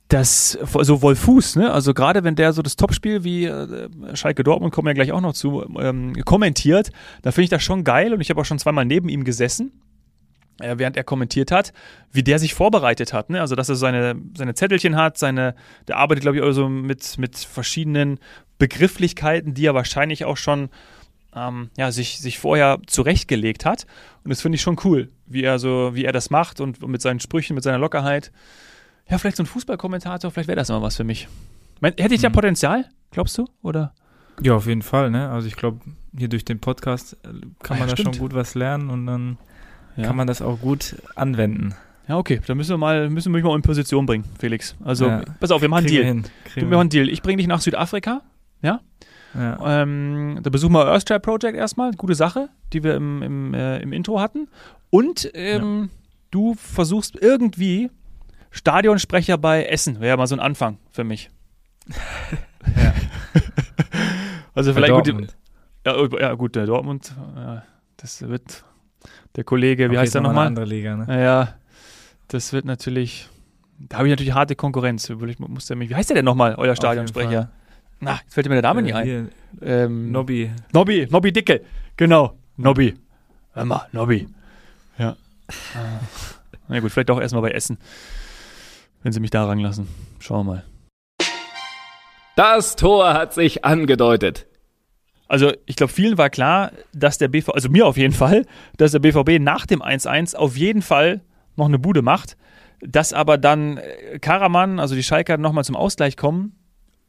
das 0.09 0.57
so 0.61 1.01
Wolfuß, 1.01 1.57
ne? 1.57 1.71
Also 1.71 1.93
gerade 1.93 2.23
wenn 2.23 2.35
der 2.35 2.53
so 2.53 2.61
das 2.61 2.75
Topspiel 2.75 3.23
wie 3.23 3.45
äh, 3.45 3.89
Schalke 4.15 4.43
Dortmund 4.43 4.73
kommen 4.73 4.87
ja 4.87 4.93
gleich 4.93 5.11
auch 5.11 5.21
noch 5.21 5.33
zu 5.33 5.65
ähm, 5.79 6.13
kommentiert, 6.23 6.91
da 7.21 7.31
finde 7.31 7.43
ich 7.45 7.49
das 7.49 7.63
schon 7.63 7.83
geil 7.83 8.13
und 8.13 8.21
ich 8.21 8.29
habe 8.29 8.39
auch 8.39 8.45
schon 8.45 8.59
zweimal 8.59 8.85
neben 8.85 9.09
ihm 9.09 9.23
gesessen. 9.23 9.81
Äh, 10.59 10.79
während 10.79 10.97
er 10.97 11.03
kommentiert 11.03 11.51
hat, 11.51 11.71
wie 12.11 12.23
der 12.23 12.39
sich 12.39 12.55
vorbereitet 12.55 13.13
hat. 13.13 13.29
Ne? 13.29 13.41
Also, 13.41 13.53
dass 13.53 13.69
er 13.69 13.75
seine, 13.75 14.15
seine 14.35 14.55
Zettelchen 14.55 14.95
hat, 14.95 15.15
seine, 15.19 15.53
der 15.87 15.97
arbeitet, 15.97 16.23
glaube 16.23 16.37
ich, 16.37 16.43
also 16.43 16.67
mit, 16.67 17.19
mit 17.19 17.37
verschiedenen 17.37 18.19
Begrifflichkeiten, 18.57 19.53
die 19.53 19.67
er 19.67 19.75
wahrscheinlich 19.75 20.25
auch 20.25 20.37
schon 20.37 20.69
ähm, 21.37 21.69
ja, 21.77 21.91
sich, 21.91 22.19
sich 22.19 22.39
vorher 22.39 22.79
zurechtgelegt 22.87 23.65
hat. 23.65 23.85
Und 24.23 24.29
das 24.29 24.41
finde 24.41 24.55
ich 24.55 24.61
schon 24.61 24.77
cool, 24.83 25.09
wie 25.25 25.43
er 25.43 25.59
so, 25.59 25.91
wie 25.93 26.05
er 26.05 26.11
das 26.11 26.29
macht 26.29 26.59
und 26.59 26.85
mit 26.87 27.01
seinen 27.01 27.19
Sprüchen, 27.19 27.53
mit 27.53 27.63
seiner 27.63 27.77
Lockerheit. 27.77 28.31
Ja, 29.09 29.17
vielleicht 29.17 29.37
so 29.37 29.43
ein 29.43 29.47
Fußballkommentator, 29.47 30.31
vielleicht 30.31 30.47
wäre 30.47 30.57
das 30.57 30.69
immer 30.69 30.81
was 30.81 30.97
für 30.97 31.03
mich. 31.03 31.27
Hätte 31.81 32.13
ich 32.13 32.21
da 32.21 32.29
mhm. 32.29 32.33
Potenzial, 32.33 32.85
glaubst 33.11 33.37
du? 33.37 33.47
Oder? 33.61 33.93
Ja, 34.41 34.55
auf 34.55 34.67
jeden 34.67 34.81
Fall, 34.81 35.09
ne? 35.09 35.29
Also 35.29 35.47
ich 35.47 35.55
glaube, 35.55 35.79
hier 36.15 36.27
durch 36.27 36.45
den 36.45 36.59
Podcast 36.59 37.13
äh, 37.23 37.27
kann 37.63 37.77
ah, 37.77 37.79
man 37.79 37.79
ja, 37.79 37.85
da 37.85 37.91
stimmt. 37.93 38.15
schon 38.15 38.21
gut 38.21 38.33
was 38.33 38.55
lernen 38.55 38.89
und 38.89 39.05
dann 39.05 39.37
ja. 39.95 40.05
kann 40.05 40.15
man 40.15 40.27
das 40.27 40.41
auch 40.41 40.59
gut 40.59 40.95
anwenden. 41.15 41.73
Ja, 42.07 42.17
okay, 42.17 42.39
dann 42.45 42.57
müssen 42.57 42.71
wir 42.71 42.77
mal, 42.77 43.09
müssen 43.09 43.33
wir 43.33 43.37
mich 43.37 43.43
mal 43.43 43.55
in 43.55 43.61
Position 43.61 44.05
bringen, 44.05 44.23
Felix. 44.39 44.75
Also, 44.83 45.07
ja. 45.07 45.23
pass 45.39 45.51
auf, 45.51 45.61
wir 45.61 45.69
machen 45.69 45.85
einen 45.85 45.87
Deal. 45.87 46.23
Wir, 46.53 46.63
wir 46.63 46.65
machen 46.65 46.81
einen 46.81 46.89
Deal. 46.89 47.09
Ich 47.09 47.21
bringe 47.21 47.37
dich 47.37 47.47
nach 47.47 47.59
Südafrika, 47.59 48.21
ja? 48.61 48.79
Ja. 49.37 49.81
Ähm, 49.81 50.39
da 50.41 50.49
besuchen 50.49 50.73
wir 50.73 50.85
Earthstrap 50.85 51.21
Project 51.21 51.55
erstmal, 51.55 51.91
gute 51.91 52.15
Sache, 52.15 52.49
die 52.73 52.83
wir 52.83 52.95
im, 52.95 53.21
im, 53.21 53.53
äh, 53.53 53.79
im 53.79 53.93
Intro 53.93 54.19
hatten. 54.19 54.47
Und 54.89 55.29
ähm, 55.33 55.81
ja. 55.83 55.89
du 56.31 56.55
versuchst 56.55 57.15
irgendwie 57.21 57.91
Stadionsprecher 58.51 59.37
bei 59.37 59.65
Essen, 59.65 59.99
wäre 59.99 60.09
ja 60.09 60.17
mal 60.17 60.27
so 60.27 60.35
ein 60.35 60.39
Anfang 60.39 60.79
für 60.91 61.03
mich. 61.03 61.29
ja. 62.75 62.93
also 64.55 64.73
vielleicht 64.73 64.93
gut. 64.93 65.27
Ja, 65.85 65.95
oh, 65.95 66.07
ja, 66.19 66.33
gut, 66.33 66.55
der 66.55 66.65
Dortmund, 66.65 67.15
das 67.95 68.21
wird 68.27 68.65
der 69.37 69.43
Kollege, 69.43 69.85
wie 69.85 69.91
okay, 69.91 69.99
heißt 69.99 70.15
der 70.15 70.21
nochmal? 70.21 70.47
andere 70.47 70.65
Liga, 70.65 70.97
ne? 70.97 71.23
Ja, 71.23 71.53
das 72.27 72.51
wird 72.51 72.65
natürlich, 72.65 73.29
da 73.79 73.97
habe 73.97 74.07
ich 74.07 74.11
natürlich 74.11 74.33
harte 74.33 74.55
Konkurrenz. 74.55 75.09
Ich 75.09 75.39
muss 75.39 75.69
mich, 75.69 75.89
wie 75.89 75.95
heißt 75.95 76.09
der 76.09 76.15
denn 76.15 76.25
nochmal, 76.25 76.55
euer 76.55 76.75
Stadionsprecher? 76.75 77.51
Na, 77.99 78.19
jetzt 78.23 78.33
fällt 78.33 78.47
mir 78.47 78.53
der 78.55 78.61
Name 78.61 78.79
Äh, 78.81 78.83
nicht 78.83 78.95
ein. 78.95 79.05
hier, 79.05 79.27
Ähm, 79.61 80.11
Nobby. 80.11 80.51
Nobby, 80.73 81.07
Nobby 81.09 81.31
Dicke. 81.31 81.61
Genau, 81.95 82.37
Nobby. 82.57 82.93
Hör 83.53 83.65
mal, 83.65 83.87
Nobby. 83.91 84.27
Ja. 84.97 85.15
Na 86.67 86.79
gut, 86.79 86.91
vielleicht 86.91 87.09
auch 87.09 87.19
erstmal 87.19 87.41
bei 87.41 87.51
Essen. 87.51 87.77
Wenn 89.03 89.13
sie 89.13 89.19
mich 89.19 89.31
da 89.31 89.45
ranlassen. 89.45 89.87
Schauen 90.19 90.45
wir 90.45 90.53
mal. 90.53 90.63
Das 92.35 92.75
Tor 92.75 93.13
hat 93.13 93.33
sich 93.33 93.65
angedeutet. 93.65 94.45
Also 95.27 95.51
ich 95.65 95.75
glaube, 95.75 95.91
vielen 95.91 96.17
war 96.17 96.29
klar, 96.29 96.71
dass 96.93 97.17
der 97.17 97.27
BVB, 97.27 97.49
also 97.53 97.69
mir 97.69 97.85
auf 97.87 97.97
jeden 97.97 98.13
Fall, 98.13 98.45
dass 98.77 98.91
der 98.91 98.99
BVB 98.99 99.39
nach 99.39 99.65
dem 99.65 99.81
1-1 99.81 100.35
auf 100.35 100.55
jeden 100.55 100.81
Fall 100.81 101.21
noch 101.55 101.65
eine 101.65 101.79
Bude 101.79 102.01
macht. 102.01 102.37
Dass 102.81 103.11
aber 103.11 103.37
dann 103.39 103.77
äh, 103.77 104.19
Karaman, 104.19 104.79
also 104.79 104.93
die 104.93 105.03
Schalker, 105.03 105.37
nochmal 105.37 105.63
zum 105.63 105.75
Ausgleich 105.75 106.15
kommen, 106.15 106.55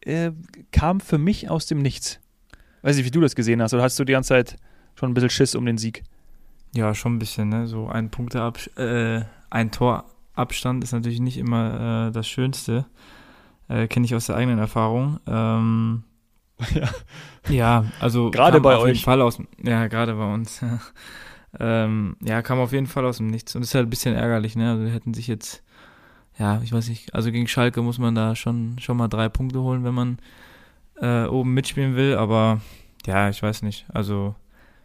äh, 0.09 0.33
kam 0.73 1.01
für 1.01 1.19
mich 1.19 1.51
aus 1.51 1.67
dem 1.67 1.79
Nichts. 1.79 2.21
Weiß 2.83 2.97
nicht, 2.97 3.07
wie 3.07 3.11
du 3.11 3.21
das 3.21 3.35
gesehen 3.35 3.61
hast, 3.63 3.75
oder 3.75 3.83
hast 3.83 3.99
du 3.99 4.05
die 4.05 4.13
ganze 4.13 4.29
Zeit 4.29 4.57
schon 4.95 5.11
ein 5.11 5.15
bisschen 5.15 5.31
Schiss 5.31 5.55
um 5.55 5.67
den 5.67 5.79
Sieg? 5.79 6.03
Ja, 6.75 6.95
schon 6.95 7.15
ein 7.17 7.19
bisschen, 7.19 7.49
ne? 7.49 7.67
So 7.67 7.89
ein 7.89 8.11
Punkte 8.11 8.53
äh, 8.77 9.23
ein 9.51 9.71
Torabstand 9.71 10.85
ist 10.85 10.93
natürlich 10.93 11.21
nicht 11.21 11.39
immer 11.39 12.09
äh, 12.09 12.13
das 12.13 12.29
Schönste. 12.29 12.87
Äh, 13.69 13.89
Kenne 13.89 14.07
ich 14.07 14.15
aus 14.15 14.27
der 14.27 14.37
eigenen 14.37 14.59
Erfahrung. 14.59 15.21
Ähm, 15.27 16.05
Ja. 16.75 16.89
ja, 17.49 17.85
also 18.01 18.31
Gerade 18.31 18.61
bei 18.61 18.77
auf 18.77 18.83
euch. 18.83 18.95
jeden 18.95 19.05
Fall 19.05 19.23
aus 19.23 19.41
ja, 19.63 19.87
gerade 19.87 20.15
bei 20.15 20.33
uns. 20.33 20.61
ähm, 21.61 22.17
ja, 22.23 22.43
kam 22.43 22.59
auf 22.59 22.73
jeden 22.73 22.87
Fall 22.87 23.07
aus 23.07 23.19
dem 23.19 23.29
Nichts. 23.29 23.55
Und 23.55 23.63
ist 23.63 23.75
halt 23.75 23.87
ein 23.87 23.91
bisschen 23.91 24.15
ärgerlich, 24.15 24.57
ne? 24.57 24.73
Also 24.73 24.85
wir 24.85 24.93
hätten 24.93 25.15
sich 25.15 25.27
jetzt, 25.29 25.63
ja, 26.39 26.61
ich 26.63 26.73
weiß 26.73 26.89
nicht, 26.89 27.15
also 27.15 27.33
gegen 27.33 27.49
Schalke 27.49 27.83
muss 27.83 27.99
man 27.99 28.15
da 28.15 28.37
schon, 28.37 28.79
schon 28.79 28.97
mal 28.97 29.09
drei 29.09 29.29
Punkte 29.29 29.61
holen, 29.61 29.85
wenn 29.85 29.95
man 29.95 30.19
äh, 31.01 31.25
oben 31.27 31.55
mitspielen 31.55 31.97
will, 31.97 32.17
aber 32.17 32.61
ja, 33.07 33.29
ich 33.29 33.43
weiß 33.43 33.63
nicht. 33.63 33.87
Also 33.93 34.35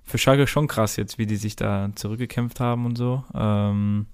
für 0.03 0.17
Schalke 0.17 0.47
schon 0.47 0.67
krass 0.67 0.95
jetzt, 0.95 1.17
wie 1.17 1.25
die 1.25 1.35
sich 1.35 1.55
da 1.55 1.89
zurückgekämpft 1.95 2.59
haben 2.59 2.85
und 2.85 2.97
so. 2.97 3.23
Ähm, 3.33 4.07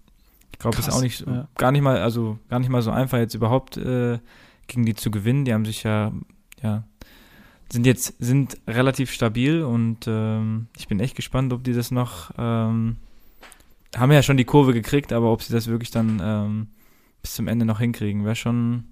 ich 0.51 0.59
glaube, 0.59 0.77
es 0.77 0.87
ist 0.87 0.93
auch 0.93 1.01
nicht 1.01 1.25
ja. 1.25 1.47
gar 1.55 1.71
nicht 1.71 1.81
mal, 1.81 1.99
also 1.99 2.37
gar 2.49 2.59
nicht 2.59 2.69
mal 2.69 2.81
so 2.81 2.91
einfach 2.91 3.17
jetzt 3.17 3.35
überhaupt 3.35 3.77
äh, 3.77 4.19
gegen 4.67 4.85
die 4.85 4.95
zu 4.95 5.09
gewinnen. 5.09 5.45
Die 5.45 5.53
haben 5.53 5.65
sich 5.65 5.83
ja, 5.83 6.11
ja, 6.61 6.83
sind 7.71 7.85
jetzt 7.85 8.15
sind 8.19 8.57
relativ 8.67 9.11
stabil 9.11 9.63
und 9.63 10.05
ähm, 10.07 10.67
ich 10.77 10.87
bin 10.87 10.99
echt 10.99 11.15
gespannt, 11.15 11.53
ob 11.53 11.63
die 11.63 11.73
das 11.73 11.91
noch 11.91 12.31
ähm, 12.37 12.97
haben 13.95 14.11
ja 14.11 14.21
schon 14.21 14.37
die 14.37 14.45
Kurve 14.45 14.73
gekriegt, 14.73 15.13
aber 15.13 15.31
ob 15.31 15.41
sie 15.41 15.53
das 15.53 15.67
wirklich 15.67 15.91
dann 15.91 16.21
ähm, 16.21 16.67
bis 17.21 17.33
zum 17.35 17.47
Ende 17.47 17.65
noch 17.65 17.79
hinkriegen, 17.79 18.25
wäre 18.25 18.35
schon. 18.35 18.85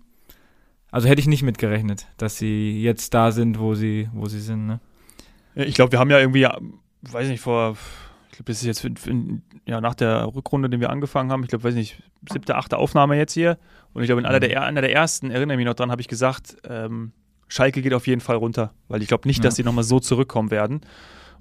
Also 0.91 1.07
hätte 1.09 1.19
ich 1.19 1.27
nicht 1.27 1.43
mitgerechnet, 1.43 2.07
dass 2.17 2.37
sie 2.37 2.81
jetzt 2.81 3.13
da 3.13 3.31
sind, 3.31 3.59
wo 3.59 3.75
sie, 3.75 4.09
wo 4.13 4.27
sie 4.27 4.39
sind. 4.39 4.67
Ne? 4.67 4.79
Ich 5.55 5.75
glaube, 5.75 5.91
wir 5.91 5.99
haben 5.99 6.09
ja 6.09 6.19
irgendwie, 6.19 6.47
weiß 7.01 7.27
nicht, 7.27 7.41
vor, 7.41 7.77
ich 8.29 8.37
glaube, 8.37 8.45
das 8.51 8.61
ist 8.61 8.65
jetzt 8.65 8.79
für, 8.79 9.13
ja, 9.65 9.81
nach 9.81 9.95
der 9.95 10.33
Rückrunde, 10.33 10.69
den 10.69 10.79
wir 10.79 10.89
angefangen 10.89 11.31
haben, 11.31 11.43
ich 11.43 11.49
glaube, 11.49 11.63
weiß 11.65 11.75
nicht, 11.75 12.01
siebte, 12.31 12.55
achte 12.55 12.77
Aufnahme 12.77 13.17
jetzt 13.17 13.33
hier. 13.33 13.57
Und 13.93 14.01
ich 14.01 14.07
glaube, 14.07 14.21
in 14.21 14.25
einer 14.27 14.39
der, 14.39 14.63
einer 14.63 14.81
der 14.81 14.93
ersten, 14.93 15.29
erinnere 15.29 15.55
ich 15.55 15.57
mich 15.57 15.65
noch 15.65 15.73
dran, 15.73 15.91
habe 15.91 16.01
ich 16.01 16.07
gesagt, 16.07 16.55
ähm, 16.69 17.11
Schalke 17.49 17.81
geht 17.81 17.93
auf 17.93 18.07
jeden 18.07 18.21
Fall 18.21 18.35
runter, 18.37 18.73
weil 18.87 19.01
ich 19.01 19.07
glaube 19.07 19.27
nicht, 19.27 19.43
dass 19.43 19.55
Ja. 19.55 19.57
sie 19.57 19.63
nochmal 19.63 19.83
so 19.83 19.99
zurückkommen 19.99 20.51
werden. 20.51 20.81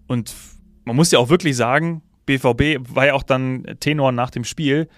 Und 0.06 0.34
man 0.84 0.96
muss 0.96 1.10
ja 1.12 1.18
auch 1.18 1.28
wirklich 1.28 1.56
sagen, 1.56 2.02
BVB 2.26 2.78
war 2.94 3.06
ja 3.06 3.14
auch 3.14 3.22
dann 3.22 3.64
Tenor 3.80 4.12
nach 4.12 4.30
dem 4.30 4.44
Spiel 4.44 4.88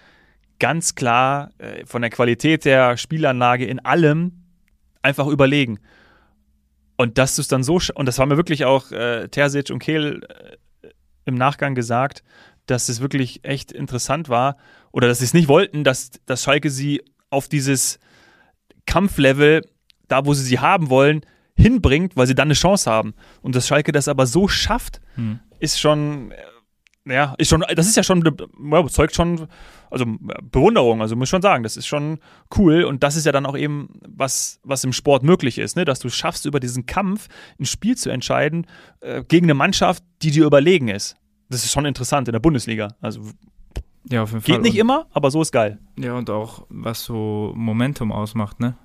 ganz 0.58 0.94
klar 0.94 1.50
äh, 1.58 1.84
von 1.86 2.02
der 2.02 2.10
Qualität 2.10 2.64
der 2.64 2.96
Spielanlage 2.96 3.64
in 3.66 3.78
allem 3.80 4.44
einfach 5.02 5.26
überlegen. 5.26 5.78
Und 6.96 7.16
dass 7.18 7.36
du 7.36 7.42
es 7.42 7.48
dann 7.48 7.62
so, 7.62 7.78
und 7.94 8.06
das 8.06 8.18
haben 8.18 8.28
mir 8.28 8.36
wirklich 8.36 8.64
auch 8.64 8.90
äh, 8.90 9.28
Terzic 9.28 9.70
und 9.70 9.78
Kehl 9.78 10.20
äh, 10.82 10.88
im 11.26 11.36
Nachgang 11.36 11.74
gesagt, 11.74 12.24
dass 12.66 12.88
es 12.88 13.00
wirklich 13.00 13.44
echt 13.44 13.70
interessant 13.72 14.28
war 14.28 14.56
oder 14.90 15.06
dass 15.08 15.18
sie 15.18 15.24
es 15.24 15.34
nicht 15.34 15.48
wollten, 15.48 15.84
dass, 15.84 16.10
dass 16.26 16.42
Schalke 16.42 16.70
sie 16.70 17.02
auf 17.30 17.48
dieses 17.48 17.98
Kampflevel, 18.86 19.62
da 20.08 20.24
wo 20.26 20.34
sie 20.34 20.42
sie 20.44 20.58
haben 20.58 20.90
wollen, 20.90 21.20
hinbringt, 21.56 22.16
weil 22.16 22.26
sie 22.26 22.34
dann 22.34 22.48
eine 22.48 22.54
Chance 22.54 22.90
haben. 22.90 23.14
Und 23.42 23.54
dass 23.54 23.66
Schalke 23.66 23.92
das 23.92 24.08
aber 24.08 24.26
so 24.26 24.48
schafft, 24.48 25.00
Hm. 25.14 25.40
ist 25.60 25.80
schon, 25.80 26.30
äh, 26.30 26.36
ja, 27.06 27.34
ist 27.38 27.48
schon, 27.48 27.64
das 27.74 27.86
ist 27.86 27.96
ja 27.96 28.02
schon, 28.02 28.22
ja, 28.70 28.86
zeugt 28.86 29.14
schon, 29.14 29.48
also 29.90 30.04
Bewunderung, 30.42 31.00
also 31.00 31.16
muss 31.16 31.28
ich 31.28 31.30
schon 31.30 31.42
sagen, 31.42 31.62
das 31.62 31.76
ist 31.76 31.86
schon 31.86 32.18
cool 32.56 32.84
und 32.84 33.02
das 33.02 33.16
ist 33.16 33.24
ja 33.24 33.32
dann 33.32 33.46
auch 33.46 33.56
eben, 33.56 34.00
was, 34.06 34.60
was 34.62 34.84
im 34.84 34.92
Sport 34.92 35.22
möglich 35.22 35.58
ist, 35.58 35.76
ne? 35.76 35.84
dass 35.84 36.00
du 36.00 36.10
schaffst, 36.10 36.44
über 36.44 36.60
diesen 36.60 36.86
Kampf 36.86 37.28
ein 37.58 37.64
Spiel 37.64 37.96
zu 37.96 38.10
entscheiden 38.10 38.66
äh, 39.00 39.22
gegen 39.24 39.46
eine 39.46 39.54
Mannschaft, 39.54 40.02
die 40.22 40.30
dir 40.30 40.44
überlegen 40.44 40.88
ist. 40.88 41.16
Das 41.48 41.64
ist 41.64 41.72
schon 41.72 41.86
interessant 41.86 42.28
in 42.28 42.32
der 42.32 42.40
Bundesliga. 42.40 42.88
Also 43.00 43.22
Ja, 44.10 44.22
auf 44.24 44.32
jeden 44.32 44.42
Fall. 44.42 44.54
geht 44.56 44.62
nicht 44.62 44.76
immer, 44.76 45.06
aber 45.12 45.30
so 45.30 45.40
ist 45.40 45.52
geil. 45.52 45.78
Ja, 45.98 46.12
und 46.14 46.28
auch 46.28 46.66
was 46.68 47.04
so 47.04 47.52
Momentum 47.56 48.12
ausmacht, 48.12 48.60
ne? 48.60 48.76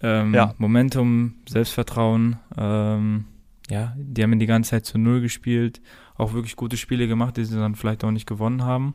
Ähm, 0.00 0.34
Ja. 0.34 0.54
Momentum, 0.58 1.34
Selbstvertrauen, 1.48 2.38
ähm, 2.56 3.26
ja, 3.70 3.94
die 3.96 4.22
haben 4.22 4.38
die 4.38 4.46
ganze 4.46 4.70
Zeit 4.70 4.86
zu 4.86 4.98
Null 4.98 5.20
gespielt, 5.20 5.80
auch 6.18 6.34
wirklich 6.34 6.56
gute 6.56 6.76
Spiele 6.76 7.08
gemacht, 7.08 7.36
die 7.36 7.44
sie 7.44 7.56
dann 7.56 7.74
vielleicht 7.74 8.04
auch 8.04 8.10
nicht 8.10 8.26
gewonnen 8.26 8.64
haben. 8.64 8.94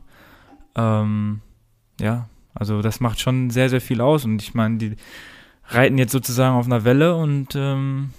Ähm, 0.76 1.40
ja, 2.00 2.28
also 2.54 2.82
das 2.82 3.00
macht 3.00 3.20
schon 3.20 3.50
sehr, 3.50 3.68
sehr 3.68 3.80
viel 3.80 4.00
aus 4.00 4.24
und 4.24 4.40
ich 4.42 4.54
meine, 4.54 4.78
die 4.78 4.96
reiten 5.68 5.98
jetzt 5.98 6.12
sozusagen 6.12 6.54
auf 6.56 6.66
einer 6.66 6.84
Welle 6.84 7.16
und 7.16 7.54
ähm, 7.56 8.10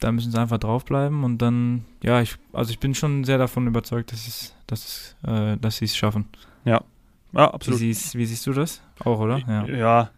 da 0.00 0.12
müssen 0.12 0.30
sie 0.30 0.40
einfach 0.40 0.58
draufbleiben 0.58 1.24
und 1.24 1.38
dann, 1.38 1.84
ja, 2.02 2.20
ich, 2.22 2.36
also 2.52 2.70
ich 2.70 2.78
bin 2.78 2.94
schon 2.94 3.24
sehr 3.24 3.38
davon 3.38 3.66
überzeugt, 3.66 4.12
dass 4.12 4.26
es, 4.26 4.54
dass 4.66 4.86
es, 4.86 5.16
äh, 5.26 5.56
dass 5.58 5.78
sie 5.78 5.86
es 5.86 5.96
schaffen. 5.96 6.26
Ja, 6.64 6.82
Wie, 7.32 7.38
absolut. 7.38 7.80
siehst, 7.80 8.14
wie 8.14 8.24
siehst 8.24 8.46
du 8.46 8.52
das? 8.52 8.80
Auch, 9.00 9.18
oder? 9.18 9.38
Ja. 9.38 9.66
Ja, 9.66 10.10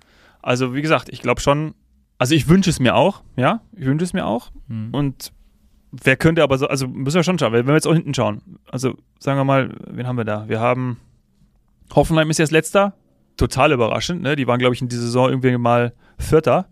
also 0.43 0.75
wie 0.75 0.83
gesagt, 0.83 1.09
ich 1.09 1.23
glaube 1.23 1.41
schon, 1.41 1.75
also 2.19 2.35
ich 2.35 2.49
wünsche 2.49 2.69
es 2.69 2.79
mir 2.79 2.95
auch, 2.95 3.23
ja, 3.37 3.63
ich 3.73 3.87
wünsche 3.87 4.05
es 4.05 4.13
mir 4.13 4.27
auch. 4.27 4.51
Mhm. 4.69 4.91
Und 4.93 5.33
wer 5.93 6.17
könnte 6.17 6.43
aber 6.43 6.59
so, 6.59 6.67
also 6.67 6.87
müssen 6.89 7.17
wir 7.17 7.23
schon 7.25 7.39
schauen, 7.39 7.53
wenn 7.53 7.67
wir 7.67 7.75
jetzt 7.75 7.87
auch 7.87 7.93
hinten 7.95 8.15
schauen. 8.15 8.43
Also 8.71 8.95
sagen 9.19 9.39
wir 9.39 9.45
mal, 9.45 9.75
wen 9.89 10.07
haben 10.07 10.17
wir 10.17 10.25
da? 10.25 10.49
Wir 10.49 10.61
haben 10.61 10.99
Hoffenheim 11.95 12.31
ist 12.31 12.39
jetzt 12.39 12.53
letzter, 12.53 12.95
total 13.37 13.73
überraschend, 13.73 14.23
ne? 14.23 14.37
Die 14.37 14.47
waren, 14.47 14.59
glaube 14.59 14.75
ich, 14.75 14.81
in 14.83 14.89
dieser 14.89 15.03
Saison 15.03 15.29
irgendwie 15.29 15.57
mal 15.57 15.93
Vierter. 16.19 16.69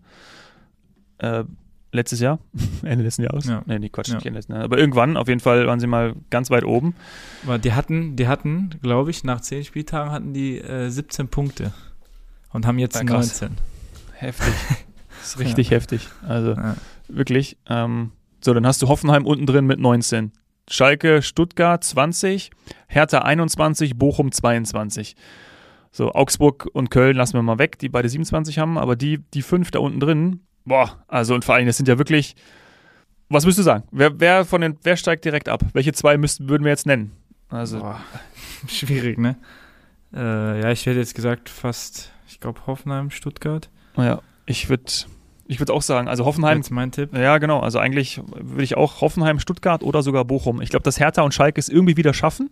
Äh, 1.17 1.43
letztes 1.91 2.19
Jahr, 2.19 2.39
Ende 2.83 3.03
letzten 3.03 3.23
Jahres. 3.23 3.45
Ja. 3.45 3.63
Nee, 3.65 3.79
nee, 3.79 3.89
Quatsch, 3.89 4.09
Ja. 4.09 4.15
nicht 4.15 4.25
Ende 4.25 4.37
letzten 4.39 4.53
Jahres. 4.53 4.65
Aber 4.65 4.77
irgendwann, 4.77 5.17
auf 5.17 5.27
jeden 5.27 5.39
Fall, 5.39 5.65
waren 5.67 5.79
sie 5.79 5.87
mal 5.87 6.13
ganz 6.29 6.49
weit 6.51 6.63
oben. 6.63 6.95
Aber 7.45 7.57
die 7.57 7.73
hatten, 7.73 8.15
die 8.15 8.27
hatten, 8.27 8.69
glaube 8.81 9.09
ich, 9.11 9.23
nach 9.23 9.41
zehn 9.41 9.63
Spieltagen 9.65 10.11
hatten 10.11 10.33
die 10.33 10.59
äh, 10.59 10.89
17 10.89 11.27
Punkte 11.29 11.73
und 12.53 12.65
haben 12.65 12.79
jetzt 12.79 12.95
Ja, 12.95 13.03
krass. 13.03 13.41
19. 13.41 13.57
Heftig. 14.13 14.53
Das 15.21 15.31
ist 15.31 15.39
richtig 15.39 15.71
heftig. 15.71 16.07
Also 16.25 16.51
Ja. 16.53 16.75
wirklich. 17.09 17.57
Ähm, 17.67 18.13
so, 18.41 18.53
dann 18.53 18.65
hast 18.65 18.81
du 18.81 18.87
Hoffenheim 18.87 19.25
unten 19.25 19.45
drin 19.45 19.65
mit 19.65 19.79
19. 19.79 20.31
Schalke, 20.69 21.21
Stuttgart 21.21 21.83
20, 21.83 22.51
Hertha 22.87 23.19
21, 23.19 23.97
Bochum 23.97 24.31
22. 24.31 25.15
So, 25.91 26.13
Augsburg 26.13 26.69
und 26.73 26.91
Köln 26.91 27.17
lassen 27.17 27.33
wir 27.33 27.41
mal 27.41 27.57
weg, 27.57 27.79
die 27.79 27.89
beide 27.89 28.07
27 28.07 28.59
haben, 28.59 28.77
aber 28.77 28.95
die, 28.95 29.17
die 29.33 29.41
fünf 29.41 29.71
da 29.71 29.79
unten 29.79 29.99
drin, 29.99 30.41
boah, 30.65 31.03
also 31.07 31.33
und 31.33 31.43
vor 31.43 31.55
allem, 31.55 31.65
das 31.65 31.77
sind 31.77 31.87
ja 31.87 31.97
wirklich, 31.97 32.35
was 33.29 33.45
müsstest 33.45 33.65
du 33.65 33.71
sagen? 33.71 33.83
Wer, 33.91 34.19
wer 34.19 34.45
von 34.45 34.61
den, 34.61 34.77
wer 34.83 34.95
steigt 34.97 35.25
direkt 35.25 35.49
ab? 35.49 35.63
Welche 35.73 35.93
zwei 35.93 36.17
müssten, 36.17 36.47
würden 36.47 36.63
wir 36.63 36.71
jetzt 36.71 36.85
nennen? 36.85 37.11
Also, 37.49 37.79
Boah, 37.79 37.99
schwierig, 38.67 39.17
ne? 39.17 39.35
Äh, 40.13 40.61
ja, 40.61 40.71
ich 40.71 40.85
hätte 40.85 40.99
jetzt 40.99 41.15
gesagt 41.15 41.49
fast, 41.49 42.11
ich 42.27 42.39
glaube 42.39 42.61
Hoffenheim, 42.67 43.09
Stuttgart. 43.09 43.69
ja, 43.97 44.21
ich 44.45 44.69
würde 44.69 44.91
ich 45.49 45.59
würd 45.59 45.71
auch 45.71 45.81
sagen, 45.81 46.07
also 46.07 46.25
Hoffenheim, 46.25 46.57
Jetzt 46.59 46.69
mein 46.69 46.91
Tipp. 46.91 47.11
Ja, 47.17 47.39
genau. 47.39 47.59
Also 47.59 47.79
eigentlich 47.79 48.21
würde 48.35 48.63
ich 48.63 48.77
auch 48.77 49.01
Hoffenheim, 49.01 49.39
Stuttgart 49.39 49.81
oder 49.83 50.03
sogar 50.03 50.23
Bochum. 50.23 50.61
Ich 50.61 50.69
glaube, 50.69 50.83
dass 50.83 50.99
Hertha 50.99 51.23
und 51.23 51.33
Schalke 51.33 51.59
es 51.59 51.69
irgendwie 51.69 51.97
wieder 51.97 52.13
schaffen. 52.13 52.51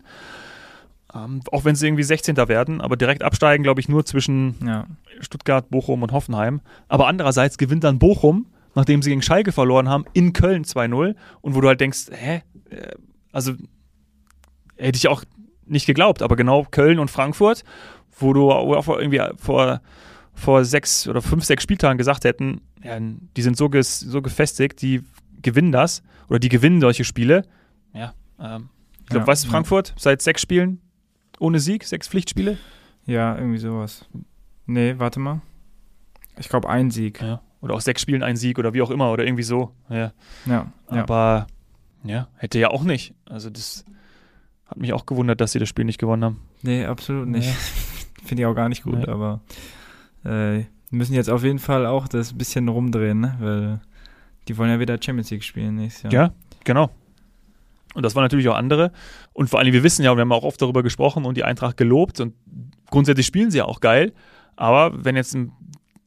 Ähm, 1.13 1.41
auch 1.51 1.63
wenn 1.63 1.75
sie 1.75 1.85
irgendwie 1.85 2.01
16. 2.01 2.35
werden, 2.35 2.81
aber 2.81 2.97
direkt 2.97 3.21
absteigen, 3.21 3.63
glaube 3.63 3.79
ich, 3.79 3.87
nur 3.87 4.03
zwischen 4.03 4.55
Ja, 4.65 4.87
Stuttgart, 5.21 5.69
Bochum 5.69 6.01
und 6.01 6.11
Hoffenheim. 6.11 6.59
Aber 6.87 7.07
andererseits 7.07 7.59
gewinnt 7.59 7.83
dann 7.83 7.99
Bochum, 7.99 8.47
nachdem 8.73 9.03
sie 9.03 9.11
gegen 9.11 9.21
Schalke 9.21 9.51
verloren 9.51 9.87
haben, 9.89 10.05
in 10.13 10.33
Köln 10.33 10.63
2-0. 10.63 11.15
Und 11.41 11.55
wo 11.55 11.61
du 11.61 11.67
halt 11.67 11.79
denkst, 11.79 12.07
hä? 12.11 12.41
Äh, 12.71 12.95
Also 13.31 13.53
hätte 14.75 14.97
ich 14.97 15.07
auch 15.07 15.23
nicht 15.67 15.85
geglaubt, 15.85 16.23
aber 16.23 16.35
genau 16.35 16.65
Köln 16.71 16.97
und 16.97 17.11
Frankfurt, 17.11 17.63
wo 18.19 18.33
du 18.33 18.49
irgendwie 18.49 19.21
vor, 19.37 19.81
vor 20.37 20.63
sechs 20.63 21.07
oder 21.07 21.21
fünf, 21.21 21.43
sechs 21.43 21.63
Spieltagen 21.63 21.97
gesagt 21.97 22.23
hätten, 22.23 22.61
ja, 22.83 22.97
die 22.99 23.41
sind 23.41 23.57
so, 23.57 23.69
ges, 23.69 23.99
so 23.99 24.21
gefestigt, 24.21 24.81
die 24.81 25.01
gewinnen 25.41 25.71
das 25.71 26.03
oder 26.29 26.39
die 26.39 26.49
gewinnen 26.49 26.79
solche 26.79 27.03
Spiele. 27.03 27.43
Ja, 27.93 28.13
ähm, 28.39 28.69
ich 29.01 29.07
glaube, 29.07 29.23
Ja, 29.23 29.27
was. 29.27 29.45
Frankfurt? 29.45 29.93
Seit 29.97 30.21
sechs 30.21 30.41
Spielen 30.41 30.79
ohne 31.39 31.59
Sieg, 31.59 31.83
sechs 31.83 32.07
Pflichtspiele? 32.07 32.57
Ja, 33.05 33.35
irgendwie 33.37 33.57
sowas. 33.57 34.05
Nee, 34.65 34.95
warte 34.97 35.19
mal. 35.19 35.41
Ich 36.37 36.49
glaube, 36.49 36.69
ein 36.69 36.91
Sieg. 36.91 37.21
Ja. 37.21 37.41
Oder 37.61 37.73
aus 37.73 37.85
sechs 37.85 38.01
Spielen 38.01 38.21
ein 38.21 38.35
Sieg 38.37 38.59
oder 38.59 38.73
wie 38.73 38.81
auch 38.81 38.91
immer 38.91 39.11
oder 39.11 39.25
irgendwie 39.25 39.43
so. 39.43 39.71
Ja. 39.89 40.13
Ja. 40.45 40.71
Aber 40.87 41.47
ja, 42.03 42.27
hätte 42.35 42.59
ja 42.59 42.69
auch 42.69 42.83
nicht. 42.83 43.15
Also 43.25 43.49
das 43.49 43.85
hat 44.67 44.77
mich 44.77 44.93
auch 44.93 45.05
gewundert, 45.05 45.41
dass 45.41 45.53
sie 45.53 45.59
das 45.59 45.69
Spiel 45.69 45.85
nicht 45.85 45.97
gewonnen 45.99 46.23
haben. 46.23 46.41
Nee, 46.61 46.85
absolut 46.85 47.27
nicht. 47.27 47.49
Finde 48.23 48.43
ich 48.43 48.45
auch 48.45 48.53
gar 48.53 48.69
nicht 48.69 48.83
gut, 48.83 49.07
aber 49.07 49.41
äh, 50.27 50.65
müssen 50.91 51.13
jetzt 51.13 51.29
auf 51.29 51.43
jeden 51.43 51.59
Fall 51.59 51.85
auch 51.85 52.07
das 52.07 52.37
bisschen 52.37 52.67
rumdrehen, 52.67 53.19
ne? 53.19 53.35
Weil 53.39 53.81
die 54.47 54.57
wollen 54.57 54.69
ja 54.69 54.79
wieder 54.79 54.97
Champions 55.01 55.29
League 55.29 55.43
spielen 55.43 55.75
nächstes 55.75 56.03
Jahr. 56.03 56.13
Ja, 56.13 56.33
genau. 56.63 56.89
Und 57.93 58.03
das 58.03 58.15
waren 58.15 58.23
natürlich 58.23 58.47
auch 58.47 58.55
andere. 58.55 58.91
Und 59.33 59.49
vor 59.49 59.59
allem, 59.59 59.73
wir 59.73 59.83
wissen 59.83 60.03
ja, 60.03 60.15
wir 60.15 60.21
haben 60.21 60.31
auch 60.31 60.43
oft 60.43 60.61
darüber 60.61 60.83
gesprochen 60.83 61.25
und 61.25 61.35
die 61.35 61.43
Eintracht 61.43 61.77
gelobt 61.77 62.19
und 62.19 62.35
grundsätzlich 62.89 63.25
spielen 63.25 63.51
sie 63.51 63.57
ja 63.59 63.65
auch 63.65 63.79
geil. 63.79 64.13
Aber 64.55 65.03
wenn 65.03 65.15
jetzt 65.15 65.33
ein, 65.33 65.51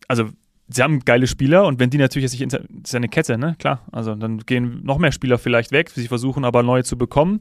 also 0.09 0.29
sie 0.69 0.83
haben 0.83 1.01
geile 1.01 1.27
Spieler 1.27 1.65
und 1.67 1.81
wenn 1.81 1.91
die 1.91 1.99
natürlich 1.99 2.31
jetzt 2.31 2.39
nicht, 2.39 2.65
ist 2.85 2.93
ja 2.93 2.97
eine 2.97 3.09
Kette, 3.09 3.39
ne? 3.39 3.57
Klar. 3.59 3.81
Also 3.93 4.15
dann 4.15 4.39
gehen 4.39 4.81
noch 4.85 4.99
mehr 4.99 5.13
Spieler 5.13 5.39
vielleicht 5.39 5.73
weg. 5.73 5.91
Sie 5.91 6.09
versuchen 6.09 6.45
aber 6.45 6.63
neue 6.63 6.85
zu 6.85 6.97
bekommen. 6.97 7.41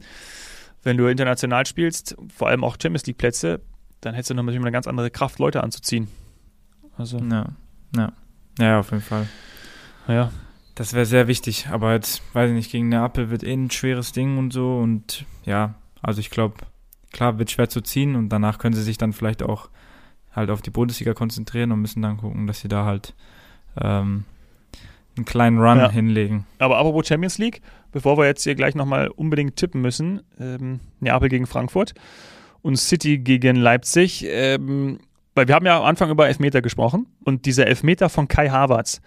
Wenn 0.82 0.98
du 0.98 1.08
international 1.08 1.66
spielst, 1.66 2.16
vor 2.34 2.48
allem 2.48 2.64
auch 2.64 2.78
Champions 2.82 3.06
League 3.06 3.18
Plätze, 3.18 3.62
dann 4.02 4.14
hättest 4.14 4.32
du 4.32 4.34
natürlich 4.34 4.60
eine 4.62 4.72
ganz 4.72 4.88
andere 4.88 5.12
Kraft, 5.12 5.40
Leute 5.40 5.62
anzuziehen. 5.62 6.08
Also, 7.00 7.18
Ja, 7.20 7.48
ja. 7.96 8.12
Ja, 8.60 8.80
auf 8.80 8.92
jeden 8.92 9.02
Fall. 9.04 9.26
ja. 10.08 10.32
Das 10.76 10.94
wäre 10.94 11.06
sehr 11.06 11.28
wichtig, 11.28 11.68
aber 11.70 11.92
jetzt, 11.94 12.22
weiß 12.34 12.50
ich 12.52 12.56
nicht, 12.56 12.72
gegen 12.72 12.88
Neapel 12.88 13.30
wird 13.32 13.44
eh 13.44 13.52
ein 13.52 13.70
schweres 13.70 14.14
Ding 14.14 14.38
und 14.38 14.54
so 14.54 14.78
und 14.78 15.26
ja, 15.44 15.74
also 16.02 16.22
ich 16.22 16.30
glaube, 16.30 16.56
klar, 17.12 17.38
wird 17.38 17.52
schwer 17.52 17.68
zu 17.68 17.82
ziehen 17.82 18.16
und 18.16 18.30
danach 18.30 18.60
können 18.60 18.74
sie 18.76 18.82
sich 18.84 18.98
dann 18.98 19.12
vielleicht 19.12 19.44
auch 19.44 19.68
halt 20.34 20.50
auf 20.50 20.62
die 20.62 20.70
Bundesliga 20.70 21.14
konzentrieren 21.14 21.74
und 21.74 21.82
müssen 21.82 22.02
dann 22.02 22.16
gucken, 22.16 22.48
dass 22.48 22.62
sie 22.62 22.70
da 22.70 22.86
halt 22.86 23.14
ähm, 23.82 24.24
einen 25.18 25.26
kleinen 25.26 25.58
Run 25.60 25.80
Ja. 25.80 25.90
hinlegen. 25.92 26.46
Aber 26.60 26.78
apropos 26.78 27.08
Champions 27.08 27.38
League, 27.40 27.62
bevor 27.92 28.18
wir 28.18 28.26
jetzt 28.28 28.44
hier 28.44 28.56
gleich 28.56 28.74
nochmal 28.76 29.10
unbedingt 29.10 29.58
tippen 29.58 29.82
müssen, 29.82 30.22
ähm, 30.40 30.80
Neapel 31.02 31.28
gegen 31.28 31.46
Frankfurt 31.46 31.94
und 32.62 32.78
City 32.78 33.18
gegen 33.18 33.58
Leipzig, 33.58 34.24
ähm, 34.26 35.00
weil 35.40 35.48
wir 35.48 35.56
haben 35.56 35.66
ja 35.66 35.78
am 35.80 35.86
Anfang 35.86 36.10
über 36.10 36.28
Elfmeter 36.28 36.62
gesprochen 36.62 37.08
und 37.24 37.46
dieser 37.46 37.66
Elfmeter 37.66 38.10
von 38.10 38.28
Kai 38.28 38.50
Havertz, 38.50 39.02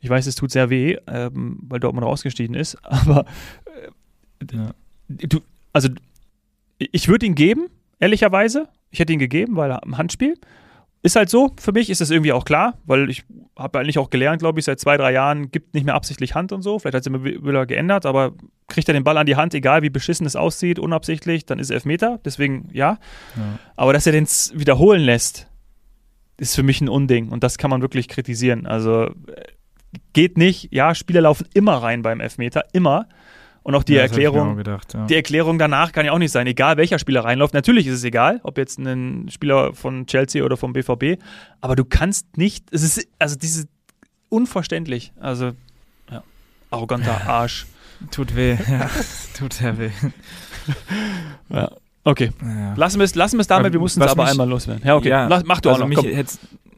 ich 0.00 0.08
weiß, 0.08 0.26
es 0.26 0.34
tut 0.34 0.50
sehr 0.50 0.70
weh, 0.70 0.96
ähm, 1.06 1.58
weil 1.68 1.78
Dortmund 1.78 2.06
rausgestiegen 2.06 2.54
ist, 2.54 2.76
aber 2.84 3.26
Ja. 4.50 4.70
du, 5.08 5.40
also 5.74 5.88
ich 6.78 7.08
würde 7.08 7.26
ihn 7.26 7.34
geben, 7.34 7.66
ehrlicherweise. 7.98 8.68
Ich 8.90 9.00
hätte 9.00 9.12
ihn 9.12 9.18
gegeben, 9.18 9.56
weil 9.56 9.70
er 9.72 9.82
im 9.82 9.98
Handspiel. 9.98 10.34
Ist 11.02 11.16
halt 11.16 11.28
so, 11.28 11.50
für 11.60 11.72
mich 11.72 11.90
ist 11.90 12.00
das 12.00 12.10
irgendwie 12.10 12.32
auch 12.32 12.44
klar, 12.44 12.78
weil 12.84 13.10
ich 13.10 13.24
habe 13.56 13.78
eigentlich 13.80 13.98
auch 13.98 14.10
gelernt, 14.10 14.40
glaube 14.40 14.58
ich, 14.60 14.64
seit 14.64 14.80
zwei, 14.80 14.96
drei 14.96 15.12
Jahren 15.12 15.50
gibt 15.50 15.74
nicht 15.74 15.84
mehr 15.84 15.94
absichtlich 15.94 16.34
Hand 16.34 16.52
und 16.52 16.62
so. 16.62 16.78
Vielleicht 16.78 16.94
hat 16.94 17.00
es 17.02 17.06
immer 17.06 17.24
wieder 17.24 17.66
geändert, 17.66 18.06
aber 18.06 18.32
kriegt 18.68 18.88
er 18.88 18.94
den 18.94 19.04
Ball 19.04 19.18
an 19.18 19.26
die 19.26 19.36
Hand, 19.36 19.54
egal 19.54 19.82
wie 19.82 19.90
beschissen 19.90 20.26
es 20.26 20.36
aussieht, 20.36 20.78
unabsichtlich, 20.78 21.46
dann 21.46 21.58
ist 21.58 21.66
es 21.66 21.70
Elfmeter. 21.74 22.20
Deswegen 22.24 22.68
ja. 22.72 22.98
Ja. 23.36 23.58
Aber 23.76 23.92
dass 23.92 24.06
er 24.06 24.12
den 24.12 24.26
wiederholen 24.54 25.02
lässt, 25.02 25.47
ist 26.38 26.54
für 26.54 26.62
mich 26.62 26.80
ein 26.80 26.88
Unding 26.88 27.28
und 27.28 27.42
das 27.44 27.58
kann 27.58 27.70
man 27.70 27.82
wirklich 27.82 28.08
kritisieren. 28.08 28.66
Also 28.66 29.04
äh, 29.04 29.12
geht 30.12 30.38
nicht. 30.38 30.72
Ja, 30.72 30.94
Spieler 30.94 31.20
laufen 31.20 31.46
immer 31.54 31.74
rein 31.82 32.02
beim 32.02 32.20
Elfmeter, 32.20 32.62
immer. 32.72 33.06
Und 33.62 33.74
auch 33.74 33.82
die 33.82 33.94
Ja, 33.94 34.02
Erklärung, 34.02 34.56
gedacht, 34.56 34.94
ja. 34.94 35.04
die 35.06 35.14
Erklärung 35.14 35.58
danach 35.58 35.92
kann 35.92 36.06
ja 36.06 36.12
auch 36.12 36.18
nicht 36.18 36.30
sein, 36.32 36.46
egal 36.46 36.78
welcher 36.78 36.98
Spieler 36.98 37.24
reinläuft. 37.24 37.52
Natürlich 37.52 37.86
ist 37.86 37.94
es 37.96 38.04
egal, 38.04 38.40
ob 38.42 38.56
jetzt 38.56 38.78
ein 38.78 39.28
Spieler 39.30 39.74
von 39.74 40.06
Chelsea 40.06 40.42
oder 40.42 40.56
vom 40.56 40.72
BVB, 40.72 41.20
aber 41.60 41.76
du 41.76 41.84
kannst 41.84 42.38
nicht, 42.38 42.64
es 42.72 42.82
ist, 42.82 43.06
also 43.18 43.36
dieses 43.36 43.66
unverständlich, 44.30 45.12
also 45.20 45.52
ja, 46.10 46.22
arroganter 46.70 47.20
Arsch. 47.26 47.66
Tut 48.10 48.36
weh, 48.36 48.56
ja, 48.70 48.88
tut 49.38 49.52
sehr 49.52 49.76
weh. 49.78 49.90
Ja. 51.50 51.70
Okay, 52.10 52.30
Ja. 52.42 52.74
lassen 52.74 52.98
wir 53.00 53.04
es, 53.04 53.14
lassen 53.14 53.38
damit, 53.48 53.72
wir 53.74 53.80
mussten 53.80 54.00
es 54.00 54.10
aber 54.10 54.22
mich- 54.22 54.30
einmal 54.32 54.48
loswerden. 54.48 54.82
Ja, 54.86 54.96
okay, 54.96 55.10
Ja, 55.10 55.26
Lass, 55.26 55.44
mach 55.44 55.60
du 55.60 55.68
auch 55.68 55.74
also 55.74 55.86
noch, 55.86 56.02
mich 56.02 56.26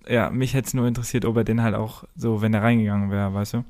ja, 0.08 0.28
mich 0.30 0.54
hätte 0.54 0.66
es 0.66 0.74
nur 0.74 0.88
interessiert, 0.88 1.24
ob 1.24 1.36
er 1.36 1.44
den 1.44 1.62
halt 1.62 1.76
auch 1.76 2.02
so, 2.16 2.42
wenn 2.42 2.52
er 2.52 2.62
reingegangen 2.62 3.10
wäre, 3.12 3.32
weißt 3.32 3.52
du, 3.54 3.64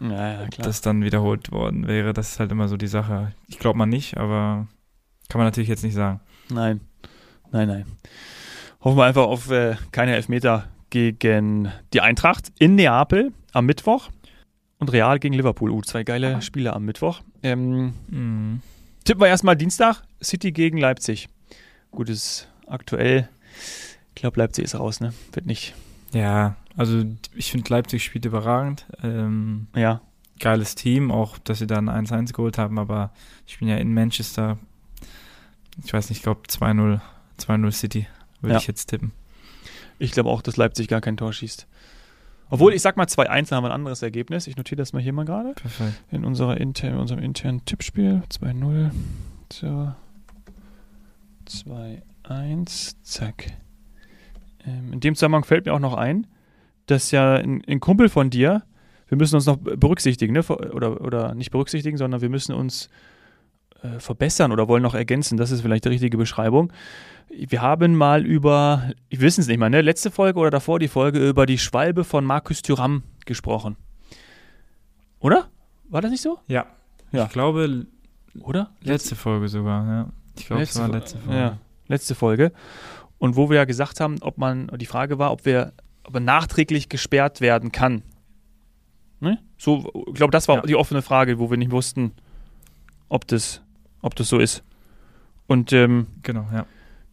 Ja, 0.00 0.32
ja, 0.40 0.48
klar. 0.48 0.66
das 0.66 0.80
dann 0.80 1.04
wiederholt 1.04 1.52
worden 1.52 1.86
wäre. 1.86 2.12
Das 2.12 2.32
ist 2.32 2.40
halt 2.40 2.50
immer 2.50 2.66
so 2.66 2.76
die 2.76 2.88
Sache. 2.88 3.32
Ich 3.46 3.60
glaube 3.60 3.78
mal 3.78 3.86
nicht, 3.86 4.16
aber 4.16 4.66
kann 5.28 5.38
man 5.38 5.46
natürlich 5.46 5.68
jetzt 5.68 5.84
nicht 5.84 5.94
sagen. 5.94 6.20
Nein, 6.50 6.80
nein, 7.52 7.68
nein. 7.68 7.84
Hoffen 8.80 8.98
wir 8.98 9.04
einfach 9.04 9.26
auf 9.26 9.48
äh, 9.50 9.76
keine 9.92 10.14
Elfmeter 10.16 10.64
gegen 10.90 11.70
die 11.92 12.00
Eintracht 12.00 12.50
in 12.58 12.74
Neapel 12.74 13.32
am 13.52 13.66
Mittwoch 13.66 14.08
und 14.78 14.92
Real 14.92 15.20
gegen 15.20 15.34
Liverpool. 15.34 15.70
Uh, 15.70 15.82
zwei 15.82 16.02
geile 16.02 16.42
Spiele 16.42 16.72
am 16.72 16.84
Mittwoch. 16.84 17.20
Ähm, 17.44 17.92
Mhm. 18.08 18.60
Tippen 19.04 19.20
wir 19.22 19.28
erstmal 19.28 19.56
Dienstag, 19.56 20.02
City 20.22 20.52
gegen 20.52 20.78
Leipzig. 20.78 21.28
Gut, 21.90 22.08
ist 22.08 22.48
aktuell, 22.66 23.28
ich 24.14 24.14
glaube, 24.16 24.38
Leipzig 24.40 24.64
ist 24.64 24.74
raus, 24.74 25.00
ne? 25.00 25.12
Wird 25.32 25.46
nicht, 25.46 25.74
Ja, 26.12 26.56
also 26.76 27.04
ich 27.34 27.50
finde 27.50 27.70
Leipzig 27.70 28.04
spielt 28.04 28.24
überragend. 28.24 28.86
Ähm, 29.02 29.66
ja. 29.76 30.00
geiles 30.40 30.74
Team, 30.74 31.10
auch 31.12 31.38
dass 31.38 31.58
sie 31.60 31.66
dann 31.66 31.88
1-1 31.88 32.32
geholt 32.32 32.58
haben, 32.58 32.78
aber 32.78 33.12
ich 33.46 33.58
bin 33.58 33.68
ja 33.68 33.76
in 33.76 33.94
Manchester. 33.94 34.58
Ich 35.84 35.92
weiß 35.92 36.08
nicht, 36.08 36.18
ich 36.18 36.22
glaube 36.24 36.42
2-0, 36.48 37.00
2-0 37.38 37.70
City 37.72 38.06
würde 38.40 38.54
Ja. 38.54 38.60
ich 38.60 38.66
jetzt 38.66 38.86
tippen. 38.86 39.12
Ich 39.98 40.10
glaube 40.12 40.28
auch, 40.30 40.42
dass 40.42 40.56
Leipzig 40.56 40.88
gar 40.88 41.00
kein 41.00 41.16
Tor 41.16 41.32
schießt. 41.32 41.66
Obwohl, 42.50 42.74
ich 42.74 42.82
sag 42.82 42.96
mal 42.96 43.06
2-1, 43.06 43.48
dann 43.48 43.56
haben 43.56 43.64
wir 43.64 43.70
ein 43.70 43.74
anderes 43.74 44.02
Ergebnis. 44.02 44.46
Ich 44.46 44.56
notiere 44.56 44.78
das 44.78 44.92
mal 44.92 45.02
hier 45.02 45.12
mal 45.12 45.24
gerade. 45.24 45.54
Perfekt. 45.54 45.94
in, 46.10 46.24
unserer 46.24 46.58
inter, 46.58 46.88
in 46.88 46.96
unserem 46.96 47.22
internen 47.22 47.64
Tippspiel. 47.64 48.22
2-0. 48.30 48.90
So. 49.52 49.92
2-1. 51.48 52.96
Zack. 53.02 53.52
Ähm, 54.66 54.92
in 54.92 55.00
dem 55.00 55.14
Zusammenhang 55.14 55.44
fällt 55.44 55.66
mir 55.66 55.74
auch 55.74 55.80
noch 55.80 55.94
ein, 55.94 56.26
dass 56.86 57.10
ja 57.10 57.34
ein, 57.34 57.62
ein 57.66 57.80
Kumpel 57.80 58.08
von 58.08 58.30
dir, 58.30 58.62
wir 59.08 59.18
müssen 59.18 59.36
uns 59.36 59.46
noch 59.46 59.56
berücksichtigen, 59.56 60.32
ne? 60.32 60.42
Oder, 60.42 61.00
oder 61.00 61.34
nicht 61.34 61.50
berücksichtigen, 61.50 61.96
sondern 61.96 62.20
wir 62.20 62.30
müssen 62.30 62.54
uns 62.54 62.88
äh, 63.84 64.00
verbessern 64.00 64.50
oder 64.52 64.66
wollen 64.66 64.82
noch 64.82 64.94
ergänzen. 64.94 65.36
Das 65.36 65.50
ist 65.50 65.60
vielleicht 65.60 65.84
die 65.84 65.90
richtige 65.90 66.16
Beschreibung. 66.16 66.72
Wir 67.28 67.62
haben 67.62 67.94
mal 67.96 68.24
über, 68.24 68.90
wir 69.08 69.20
wissen 69.20 69.40
es 69.42 69.46
nicht 69.48 69.58
mal, 69.58 69.70
ne? 69.70 69.80
Letzte 69.80 70.10
Folge 70.10 70.38
oder 70.38 70.50
davor 70.50 70.78
die 70.78 70.88
Folge 70.88 71.26
über 71.28 71.46
die 71.46 71.58
Schwalbe 71.58 72.04
von 72.04 72.24
Markus 72.24 72.62
Thüram 72.62 73.02
gesprochen. 73.26 73.76
Oder? 75.20 75.48
War 75.88 76.00
das 76.00 76.10
nicht 76.10 76.22
so? 76.22 76.38
Ja. 76.48 76.66
Ja. 77.12 77.24
Ich 77.26 77.30
glaube, 77.32 77.86
Oder? 78.40 78.70
letzte 78.82 79.14
Folge 79.16 79.48
sogar, 79.48 79.86
ja. 79.86 80.08
Ich 80.36 80.46
glaube, 80.46 80.62
es 80.62 80.78
war 80.78 80.88
letzte 80.88 81.18
Folge. 81.18 81.38
Ja, 81.38 81.58
letzte 81.88 82.14
Folge. 82.14 82.52
Und 83.18 83.36
wo 83.36 83.48
wir 83.48 83.56
ja 83.56 83.64
gesagt 83.64 84.00
haben, 84.00 84.16
ob 84.20 84.36
man, 84.38 84.66
die 84.76 84.86
Frage 84.86 85.18
war, 85.18 85.30
ob 85.32 85.44
wir, 85.46 85.72
ob 86.04 86.14
er 86.14 86.20
nachträglich 86.20 86.88
gesperrt 86.88 87.40
werden 87.40 87.70
kann. 87.72 88.02
Ne? 89.20 89.38
So, 89.56 89.90
ich 90.08 90.14
glaube, 90.14 90.32
das 90.32 90.48
war 90.48 90.56
Ja. 90.56 90.62
die 90.62 90.74
offene 90.76 91.00
Frage, 91.02 91.38
wo 91.38 91.50
wir 91.50 91.56
nicht 91.56 91.70
wussten, 91.70 92.12
ob 93.08 93.26
das, 93.28 93.62
ob 94.04 94.14
das 94.14 94.28
so 94.28 94.38
ist. 94.38 94.62
Und 95.46 95.72
ähm, 95.72 96.06
Genau, 96.22 96.46
ja. 96.52 96.66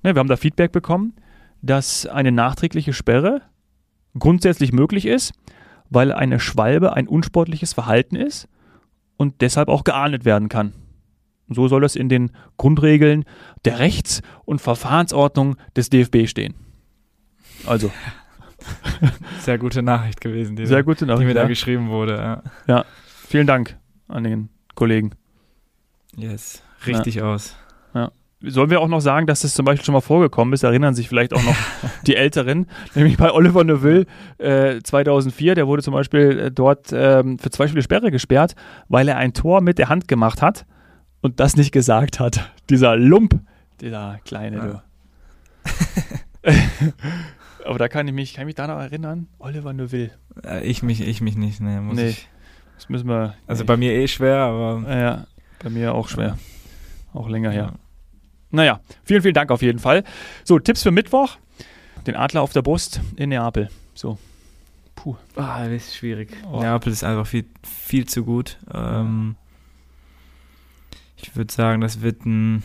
ne, 0.04 0.16
wir 0.16 0.20
haben 0.20 0.28
da 0.30 0.38
Feedback 0.38 0.72
bekommen, 0.72 1.14
dass 1.62 2.06
eine 2.06 2.32
nachträgliche 2.32 2.94
Sperre 2.94 3.42
grundsätzlich 4.18 4.72
möglich 4.72 5.06
ist, 5.06 5.34
weil 5.90 6.12
eine 6.12 6.40
Schwalbe 6.40 6.94
ein 6.94 7.08
unsportliches 7.08 7.74
Verhalten 7.74 8.16
ist 8.16 8.48
und 9.18 9.42
deshalb 9.42 9.68
auch 9.70 9.84
geahndet 9.84 10.26
werden 10.26 10.50
kann. 10.50 10.74
So 11.50 11.68
soll 11.68 11.82
das 11.82 11.96
in 11.98 12.08
den 12.08 12.32
Grundregeln 12.58 13.26
der 13.66 13.80
Rechts- 13.80 14.22
und 14.46 14.62
Verfahrensordnung 14.62 15.58
des 15.76 15.90
DFB 15.90 16.28
stehen. 16.28 16.56
Also, 17.68 17.92
Sehr 19.40 19.58
gute 19.58 19.82
Nachricht 19.82 20.22
gewesen, 20.22 20.56
die, 20.56 20.66
sehr 20.68 20.84
gute 20.84 21.06
die 21.06 21.12
mir 21.12 21.16
Nachricht. 21.18 21.36
da 21.36 21.42
Ja. 21.42 21.48
geschrieben 21.48 21.90
wurde. 21.90 22.44
Ja. 22.68 22.86
Vielen 23.28 23.48
Dank 23.48 23.78
an 24.08 24.24
den 24.24 24.50
Kollegen. 24.76 25.12
Yes, 26.16 26.62
richtig 26.88 27.22
aus. 27.22 27.56
Sollen 28.44 28.72
wir 28.72 28.82
auch 28.82 28.88
noch 28.88 29.02
sagen, 29.02 29.28
dass 29.28 29.42
das 29.42 29.54
zum 29.54 29.66
Beispiel 29.66 29.86
schon 29.86 29.94
mal 29.94 30.02
vorgekommen 30.02 30.52
ist, 30.56 30.64
erinnern 30.64 30.96
sich 30.96 31.08
vielleicht 31.08 31.32
auch 31.32 31.44
noch 31.44 31.56
die 32.08 32.16
Älteren, 32.16 32.66
nämlich 32.96 33.16
bei 33.16 33.32
Oliver 33.32 33.64
Neuville 33.64 34.08
äh, 34.40 34.80
2004, 34.82 35.54
der 35.54 35.68
wurde 35.68 35.84
zum 35.84 35.94
Beispiel 35.94 36.40
äh, 36.40 36.52
dort 36.52 36.88
ähm, 36.92 37.38
für 37.38 37.52
zwei 37.52 37.68
Spiele 37.68 37.84
Sperre 37.84 38.10
gesperrt, 38.10 38.56
weil 38.90 39.08
er 39.08 39.18
ein 39.18 39.34
Tor 39.34 39.62
mit 39.62 39.78
der 39.78 39.90
Hand 39.90 40.08
gemacht 40.08 40.42
hat 40.42 40.66
und 41.22 41.40
das 41.40 41.56
nicht 41.56 41.72
gesagt 41.72 42.20
hat. 42.20 42.52
Dieser 42.72 42.96
Lump, 42.96 43.40
dieser 43.80 44.18
kleine, 44.26 44.58
Ja. 44.58 44.66
du. 44.66 46.52
Aber 47.66 47.78
da 47.78 47.88
kann 47.90 48.08
ich 48.08 48.14
mich, 48.16 48.34
kann 48.34 48.42
ich 48.44 48.46
mich 48.48 48.56
da 48.56 48.66
noch 48.66 48.80
erinnern? 48.80 49.28
Oliver 49.38 49.72
Neuville. 49.74 50.10
Äh, 50.44 50.66
Ich 50.66 50.82
mich, 50.82 51.08
ich 51.08 51.22
mich 51.22 51.36
nicht, 51.38 51.62
ne, 51.62 51.80
muss 51.80 51.96
Nee. 51.96 52.08
ich. 52.10 52.28
Das 52.76 52.90
müssen 52.90 53.08
wir. 53.08 53.36
Also 53.46 53.62
nee. 53.62 53.68
bei 53.68 53.78
mir 53.78 53.94
eh 53.94 54.08
schwer, 54.08 54.38
aber 54.38 54.82
Ja, 54.90 55.26
bei 55.62 55.70
mir 55.70 55.94
auch 55.94 56.08
schwer. 56.08 56.40
Auch 57.14 57.28
länger 57.30 57.52
her. 57.52 57.74
Naja, 58.52 58.82
vielen, 59.04 59.22
vielen 59.22 59.34
Dank 59.34 59.52
auf 59.52 59.62
jeden 59.62 59.80
Fall. 59.80 60.04
So, 60.44 60.60
Tipps 60.60 60.84
für 60.84 60.92
Mittwoch. 60.92 61.38
Den 62.08 62.16
Adler 62.16 62.42
auf 62.42 62.52
der 62.54 62.62
Brust 62.62 63.00
in 63.16 63.30
Neapel. 63.30 63.70
So. 63.94 64.18
Puh. 64.96 65.16
Ah, 65.36 65.64
das 65.64 65.88
ist 65.88 65.96
schwierig. 65.96 66.32
Oh. 66.52 66.60
Neapel 66.62 66.92
ist 66.92 67.04
einfach 67.04 67.26
viel, 67.28 67.46
viel 67.64 68.06
zu 68.08 68.24
gut. 68.26 68.58
Ähm, 68.74 69.36
ich 71.16 71.36
würde 71.36 71.54
sagen, 71.54 71.82
das 71.82 72.02
wird 72.02 72.26
ein. 72.26 72.64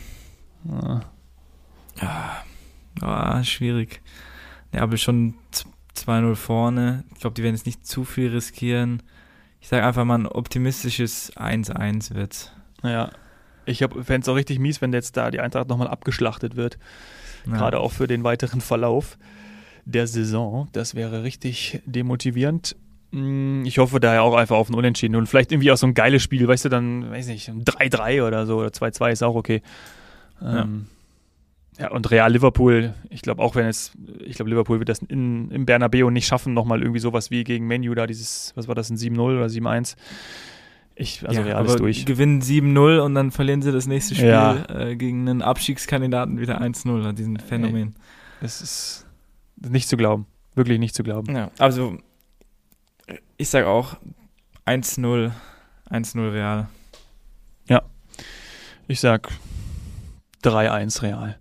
Ah. 0.69 1.01
Ah, 3.01 3.43
schwierig. 3.43 4.01
Neapel 4.71 4.97
schon 4.97 5.35
z- 5.51 5.67
2-0 5.95 6.35
vorne. 6.35 7.03
Ich 7.13 7.21
glaube, 7.21 7.33
die 7.35 7.43
werden 7.43 7.55
jetzt 7.55 7.65
nicht 7.65 7.85
zu 7.85 8.03
viel 8.03 8.29
riskieren. 8.29 9.03
Ich 9.61 9.67
sage 9.69 9.85
einfach 9.85 10.05
mal 10.05 10.19
ein 10.19 10.27
optimistisches 10.27 11.35
1-1 11.37 12.13
wird. 12.13 12.53
Naja, 12.83 13.09
ich 13.67 13.79
fände 13.79 14.21
es 14.21 14.29
auch 14.29 14.35
richtig 14.35 14.59
mies, 14.59 14.81
wenn 14.81 14.93
jetzt 14.93 15.17
da 15.17 15.29
die 15.29 15.39
Eintracht 15.39 15.67
nochmal 15.67 15.87
abgeschlachtet 15.87 16.55
wird. 16.55 16.77
Ja. 17.45 17.53
Gerade 17.57 17.79
auch 17.79 17.91
für 17.91 18.07
den 18.07 18.23
weiteren 18.23 18.61
Verlauf 18.61 19.17
der 19.85 20.07
Saison. 20.07 20.67
Das 20.73 20.95
wäre 20.95 21.23
richtig 21.23 21.81
demotivierend. 21.85 22.75
Mm, 23.11 23.63
Ich 23.65 23.77
hoffe 23.77 23.99
daher 23.99 24.23
auch 24.23 24.35
einfach 24.35 24.57
auf 24.57 24.69
ein 24.69 24.75
Unentschieden 24.75 25.15
und 25.15 25.27
vielleicht 25.27 25.51
irgendwie 25.51 25.71
auch 25.71 25.77
so 25.77 25.87
ein 25.87 25.93
geiles 25.93 26.23
Spiel, 26.23 26.47
weißt 26.47 26.65
du, 26.65 26.69
dann, 26.69 27.09
weiß 27.09 27.27
nicht, 27.27 27.47
ein 27.49 27.63
3-3 27.63 28.25
oder 28.25 28.45
so 28.45 28.57
oder 28.57 28.69
2-2 28.69 29.11
ist 29.11 29.23
auch 29.23 29.35
okay. 29.35 29.61
Ähm, 30.41 30.87
ja. 31.79 31.89
und 31.91 32.11
Real 32.11 32.31
Liverpool, 32.31 32.93
ich 33.09 33.21
glaube 33.21 33.41
auch, 33.41 33.55
wenn 33.55 33.65
es, 33.65 33.91
ich 34.25 34.35
glaube, 34.35 34.49
Liverpool 34.49 34.79
wird 34.79 34.89
das 34.89 34.99
in, 34.99 35.49
im 35.51 35.65
Bernabeu 35.65 36.09
nicht 36.09 36.27
schaffen, 36.27 36.53
nochmal 36.53 36.81
irgendwie 36.81 36.99
sowas 36.99 37.31
wie 37.31 37.43
gegen 37.43 37.65
Menu 37.65 37.95
da, 37.95 38.07
dieses, 38.07 38.51
was 38.55 38.67
war 38.67 38.75
das, 38.75 38.89
ein 38.89 38.97
7-0 38.97 39.19
oder 39.19 39.45
7-1. 39.45 39.95
Ich, 40.99 41.27
also 41.27 41.41
ja, 41.41 41.45
Real 41.45 41.65
ist 41.65 41.79
durch. 41.79 42.05
gewinnen 42.05 42.41
7-0 42.41 42.99
und 43.01 43.13
dann 43.13 43.29
verlieren 43.31 43.61
sie 43.61 43.71
das 43.71 43.85
nächste 43.85 44.15
Spiel 44.15 44.29
Ja. 44.29 44.65
äh, 44.69 44.95
gegen 44.95 45.29
einen 45.29 45.41
Abstiegskandidaten 45.43 46.39
wieder 46.39 46.59
1-0. 46.59 47.13
Diesen 47.13 47.37
Phänomen. 47.39 47.95
Das 48.41 48.61
ist 48.61 49.05
nicht 49.57 49.87
zu 49.89 49.95
glauben. 49.97 50.25
Wirklich 50.55 50.79
nicht 50.79 50.95
zu 50.95 51.03
glauben. 51.03 51.35
Ja, 51.35 51.51
also 51.59 51.97
ich 53.37 53.49
sage 53.49 53.67
auch 53.67 53.97
1-0, 54.65 55.31
1-0 55.89 56.31
Real. 56.33 56.67
Ich 58.89 59.01
sag 59.01 59.27
3-1 60.43 61.01
Real. 61.01 61.37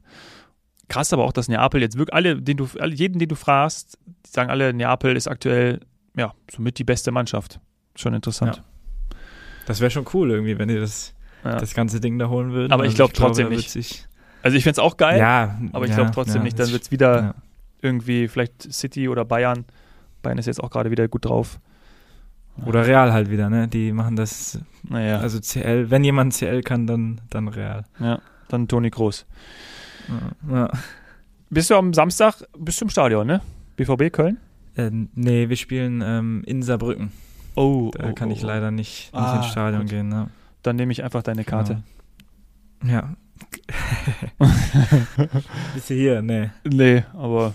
Krass 0.88 1.12
aber 1.12 1.24
auch, 1.24 1.32
dass 1.32 1.46
Neapel 1.46 1.80
jetzt 1.80 1.96
wirklich 1.96 2.12
alle, 2.12 2.42
den 2.42 2.56
du, 2.56 2.66
jeden, 2.90 3.20
den 3.20 3.28
du 3.28 3.36
fragst, 3.36 3.98
die 4.26 4.30
sagen 4.30 4.50
alle, 4.50 4.72
Neapel 4.74 5.14
ist 5.16 5.28
aktuell, 5.28 5.78
ja, 6.16 6.34
somit 6.50 6.78
die 6.80 6.84
beste 6.84 7.12
Mannschaft. 7.12 7.60
Schon 7.94 8.14
interessant. 8.14 8.64
Das 9.66 9.80
wäre 9.80 9.90
schon 9.90 10.06
cool 10.14 10.30
irgendwie, 10.30 10.58
wenn 10.58 10.68
die 10.68 10.76
das, 10.78 11.12
Ja. 11.44 11.56
das 11.56 11.74
ganze 11.74 12.00
Ding 12.00 12.18
da 12.18 12.28
holen 12.28 12.52
würden. 12.52 12.72
Aber 12.72 12.86
ich 12.86 12.94
glaub 12.94 13.12
glaube, 13.12 13.28
trotzdem 13.28 13.50
wird 13.50 13.74
nicht. 13.76 14.08
Also 14.42 14.56
ich 14.56 14.64
find's 14.64 14.78
auch 14.78 14.96
geil, 14.96 15.18
ja, 15.18 15.58
aber 15.72 15.84
ich 15.84 15.90
ja, 15.90 15.96
glaube 15.96 16.12
trotzdem 16.12 16.42
nicht, 16.44 16.58
dann 16.58 16.66
das- 16.66 16.72
wird's 16.72 16.90
wieder 16.90 17.34
irgendwie 17.82 18.28
vielleicht 18.28 18.72
City 18.72 19.08
oder 19.08 19.24
Bayern. 19.24 19.64
Bayern 20.22 20.38
ist 20.38 20.46
jetzt 20.46 20.62
auch 20.62 20.70
gerade 20.70 20.90
wieder 20.90 21.06
gut 21.08 21.24
drauf. 21.24 21.58
Oder 22.64 22.86
Real 22.86 23.12
halt 23.12 23.30
wieder, 23.30 23.50
ne? 23.50 23.68
Die 23.68 23.92
machen 23.92 24.16
das, 24.16 24.58
Naja, 24.88 25.18
also 25.18 25.38
CL, 25.40 25.90
wenn 25.90 26.04
jemand 26.04 26.32
CL 26.32 26.62
kann, 26.62 26.86
dann, 26.86 27.20
dann 27.28 27.48
Real. 27.48 27.84
ja, 28.00 28.18
dann 28.48 28.66
Toni 28.66 28.88
Groß. 28.88 29.26
Ja. 30.50 30.70
Bist 31.50 31.70
du 31.70 31.74
am 31.76 31.92
Samstag, 31.92 32.36
bist 32.56 32.80
du 32.80 32.86
im 32.86 32.88
Stadion, 32.88 33.26
ne? 33.26 33.40
BVB 33.76 34.10
Köln? 34.10 34.38
Äh, 34.76 34.90
nee, 35.14 35.48
wir 35.48 35.56
spielen 35.56 36.02
ähm, 36.04 36.42
in 36.46 36.62
Saarbrücken. 36.62 37.10
Oh, 37.56 37.90
Da 37.92 38.10
oh, 38.10 38.12
kann 38.12 38.30
oh, 38.30 38.32
ich 38.32 38.44
oh. 38.44 38.46
leider 38.46 38.70
nicht, 38.70 39.12
nicht 39.12 39.14
Ah, 39.14 39.36
ins 39.38 39.46
Stadion 39.46 39.82
gut. 39.82 39.90
gehen. 39.90 40.08
Ne? 40.08 40.28
Dann 40.62 40.76
nehme 40.76 40.92
ich 40.92 41.02
einfach 41.02 41.22
deine 41.22 41.44
Karte. 41.44 41.82
Genau. 42.80 42.92
Ja. 42.92 43.16
Bist 45.74 45.90
du 45.90 45.94
hier? 45.94 46.22
Nee. 46.22 46.50
Nee, 46.64 47.04
aber 47.14 47.54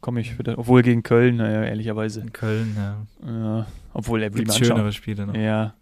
komme 0.00 0.20
ich 0.20 0.38
wieder. 0.38 0.58
Obwohl 0.58 0.82
gegen 0.82 1.02
Köln, 1.02 1.36
naja, 1.36 1.62
ehrlicherweise. 1.64 2.20
In 2.20 2.32
Köln, 2.32 2.76
ja. 2.76 3.06
Ja, 3.26 3.66
obwohl 3.92 4.22
er 4.22 4.30
Gibt 4.30 4.52
schönere 4.54 4.92
Spiele 4.92 5.26
noch. 5.26 5.34
Ja, 5.34 5.74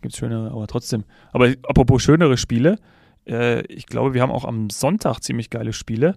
gibt 0.00 0.16
schönere, 0.16 0.50
aber 0.50 0.66
trotzdem. 0.66 1.04
Aber 1.32 1.48
apropos 1.62 2.02
schönere 2.02 2.36
Spiele, 2.36 2.78
äh, 3.26 3.62
ich 3.66 3.86
glaube, 3.86 4.14
wir 4.14 4.22
haben 4.22 4.32
auch 4.32 4.44
am 4.44 4.70
Sonntag 4.70 5.20
ziemlich 5.20 5.50
geile 5.50 5.72
Spiele. 5.72 6.16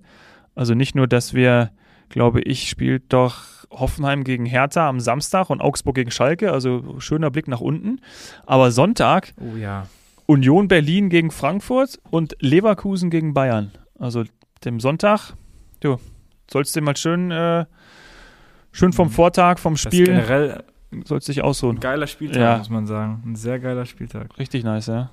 Also 0.55 0.73
nicht 0.73 0.95
nur, 0.95 1.07
dass 1.07 1.33
wir, 1.33 1.71
glaube 2.09 2.41
ich, 2.41 2.69
spielt 2.69 3.11
doch 3.13 3.60
Hoffenheim 3.71 4.23
gegen 4.23 4.45
Hertha 4.45 4.87
am 4.87 4.99
Samstag 4.99 5.49
und 5.49 5.61
Augsburg 5.61 5.95
gegen 5.95 6.11
Schalke, 6.11 6.51
also 6.51 6.99
schöner 6.99 7.31
Blick 7.31 7.47
nach 7.47 7.61
unten. 7.61 8.01
Aber 8.45 8.71
Sonntag 8.71 9.33
Oh 9.39 9.55
ja. 9.55 9.87
Union 10.27 10.67
Berlin 10.67 11.09
gegen 11.09 11.31
Frankfurt 11.31 11.99
und 12.09 12.35
Leverkusen 12.39 13.09
gegen 13.09 13.33
Bayern. 13.33 13.71
Also 13.97 14.23
dem 14.65 14.79
Sonntag, 14.79 15.33
du, 15.79 15.97
sollst 16.49 16.75
du 16.75 16.81
mal 16.81 16.95
schön, 16.97 17.31
äh, 17.31 17.65
schön 18.71 18.93
vom 18.93 19.07
Mhm. 19.07 19.11
Vortag, 19.11 19.57
vom 19.59 19.73
Das 19.73 19.81
Spiel, 19.81 20.05
generell 20.05 20.63
sollst 21.05 21.27
dich 21.29 21.41
ausruhen. 21.41 21.77
ein 21.77 21.81
geiler 21.81 22.07
Spieltag, 22.07 22.39
Ja. 22.41 22.57
muss 22.57 22.69
man 22.69 22.85
sagen. 22.87 23.23
Ein 23.25 23.35
sehr 23.35 23.59
geiler 23.59 23.85
Spieltag. 23.85 24.37
Richtig 24.37 24.63
nice, 24.63 24.87
ja. 24.87 25.09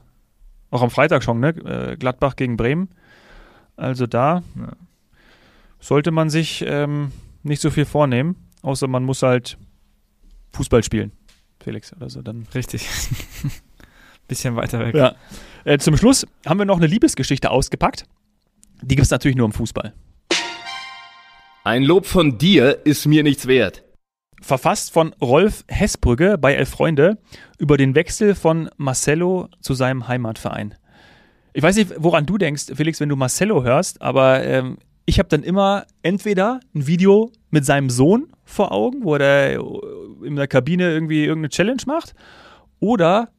Auch 0.70 0.82
am 0.82 0.90
Freitag 0.90 1.22
schon, 1.22 1.40
ne? 1.40 1.48
Äh, 1.48 1.96
Gladbach 1.96 2.36
gegen 2.36 2.56
Bremen. 2.56 2.88
Also 3.76 4.06
da 4.06 4.42
Ja. 4.56 4.72
sollte 5.80 6.10
man 6.10 6.28
sich 6.30 6.64
ähm, 6.66 7.12
nicht 7.42 7.62
so 7.62 7.70
viel 7.70 7.84
vornehmen, 7.84 8.36
außer 8.68 8.86
man 8.86 9.04
muss 9.04 9.22
halt 9.22 9.58
Fußball 10.52 10.82
spielen, 10.84 11.12
Felix. 11.60 11.92
Also 11.98 12.22
dann. 12.22 12.46
Richtig. 12.54 12.86
Bisschen 14.28 14.56
weiter 14.56 14.80
weg. 14.80 14.94
Ja. 14.94 15.14
Äh, 15.64 15.78
zum 15.78 15.96
Schluss 15.96 16.26
haben 16.44 16.58
wir 16.58 16.66
noch 16.66 16.76
eine 16.76 16.86
Liebesgeschichte 16.86 17.50
ausgepackt. 17.50 18.04
Die 18.82 18.94
gibt 18.94 19.06
es 19.06 19.10
natürlich 19.10 19.36
nur 19.36 19.46
im 19.46 19.52
Fußball. 19.52 19.94
Ein 21.64 21.82
Lob 21.82 22.06
von 22.06 22.38
dir 22.38 22.86
ist 22.86 23.06
mir 23.06 23.22
nichts 23.22 23.46
wert. 23.46 23.84
Verfasst 24.40 24.92
von 24.92 25.14
Rolf 25.20 25.64
Hessbrügge 25.68 26.38
bei 26.38 26.54
Elf 26.54 26.68
Freunde 26.68 27.18
über 27.58 27.76
den 27.76 27.94
Wechsel 27.94 28.34
von 28.34 28.70
Marcello 28.76 29.48
zu 29.60 29.74
seinem 29.74 30.06
Heimatverein. 30.06 30.74
Ich 31.54 31.62
weiß 31.62 31.76
nicht, 31.76 31.92
woran 31.96 32.24
du 32.24 32.38
denkst, 32.38 32.66
Felix, 32.74 33.00
wenn 33.00 33.08
du 33.08 33.16
Marcello 33.16 33.64
hörst, 33.64 34.00
aber 34.00 34.44
ähm, 34.44 34.78
ich 35.08 35.18
habe 35.18 35.30
dann 35.30 35.42
immer 35.42 35.86
entweder 36.02 36.60
ein 36.74 36.86
Video 36.86 37.32
mit 37.50 37.64
seinem 37.64 37.88
Sohn 37.88 38.26
vor 38.44 38.72
Augen, 38.72 39.04
wo 39.04 39.14
er 39.14 39.58
in 40.22 40.36
der 40.36 40.46
Kabine 40.46 40.90
irgendwie 40.90 41.24
irgendeine 41.24 41.48
Challenge 41.48 41.80
macht, 41.86 42.14
oder 42.78 43.30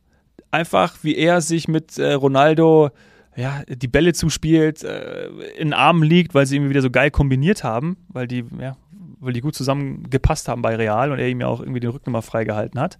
einfach, 0.49 0.97
wie 1.03 1.15
er 1.15 1.41
sich 1.41 1.67
mit 1.67 1.99
äh, 1.99 2.13
Ronaldo 2.13 2.89
ja, 3.35 3.61
die 3.67 3.87
Bälle 3.87 4.13
zuspielt, 4.13 4.83
äh, 4.83 5.27
in 5.57 5.67
den 5.67 5.73
Armen 5.73 6.01
liegt, 6.01 6.33
weil 6.33 6.47
sie 6.47 6.55
irgendwie 6.55 6.71
wieder 6.71 6.81
so 6.81 6.89
geil 6.89 7.11
kombiniert 7.11 7.63
haben, 7.63 7.97
weil 8.07 8.27
die, 8.27 8.45
ja, 8.59 8.75
weil 9.19 9.33
die 9.33 9.41
gut 9.41 9.53
zusammengepasst 9.53 10.47
haben 10.47 10.63
bei 10.63 10.75
Real 10.75 11.11
und 11.11 11.19
er 11.19 11.29
ihm 11.29 11.39
ja 11.39 11.45
auch 11.45 11.59
irgendwie 11.59 11.81
den 11.81 11.91
Rücken 11.91 12.11
mal 12.11 12.21
freigehalten 12.21 12.79
hat. 12.79 12.97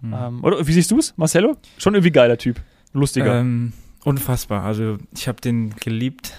Mhm. 0.00 0.14
Ähm, 0.18 0.44
oder 0.44 0.66
wie 0.66 0.72
siehst 0.72 0.90
du 0.90 0.98
es, 0.98 1.16
Marcelo? 1.16 1.56
Schon 1.78 1.94
irgendwie 1.94 2.10
geiler 2.10 2.38
Typ. 2.38 2.60
Lustiger. 2.92 3.38
Ähm, 3.38 3.72
unfassbar. 4.02 4.64
Also 4.64 4.98
ich 5.14 5.28
habe 5.28 5.40
den 5.40 5.76
geliebt, 5.76 6.32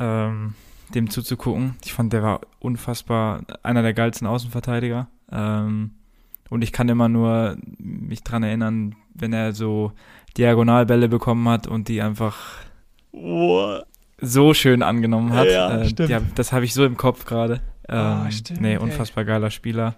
ähm, 0.00 0.54
dem 0.94 1.10
zuzugucken. 1.10 1.76
Ich 1.84 1.92
fand, 1.92 2.12
der 2.12 2.22
war 2.22 2.40
unfassbar 2.60 3.42
einer 3.62 3.82
der 3.82 3.94
geilsten 3.94 4.26
Außenverteidiger. 4.26 5.08
Ähm, 5.30 5.92
und 6.50 6.62
ich 6.62 6.72
kann 6.72 6.88
immer 6.88 7.08
nur 7.08 7.56
mich 7.78 8.22
dran 8.22 8.42
erinnern, 8.42 8.94
wenn 9.14 9.32
er 9.32 9.52
so 9.52 9.92
Diagonalbälle 10.36 11.08
bekommen 11.08 11.48
hat 11.48 11.66
und 11.66 11.88
die 11.88 12.00
einfach 12.00 12.36
Boah. 13.12 13.84
so 14.20 14.54
schön 14.54 14.82
angenommen 14.82 15.32
hat. 15.32 15.48
Ja, 15.48 15.84
stimmt. 15.84 16.08
ja, 16.10 16.20
das 16.34 16.52
habe 16.52 16.64
ich 16.64 16.72
so 16.74 16.84
im 16.84 16.96
Kopf 16.96 17.24
gerade. 17.24 17.60
Ähm, 17.88 17.96
Ah, 17.98 18.30
stimmt, 18.30 18.60
nee, 18.60 18.72
ey. 18.74 18.78
unfassbar 18.78 19.24
geiler 19.24 19.50
Spieler. 19.50 19.96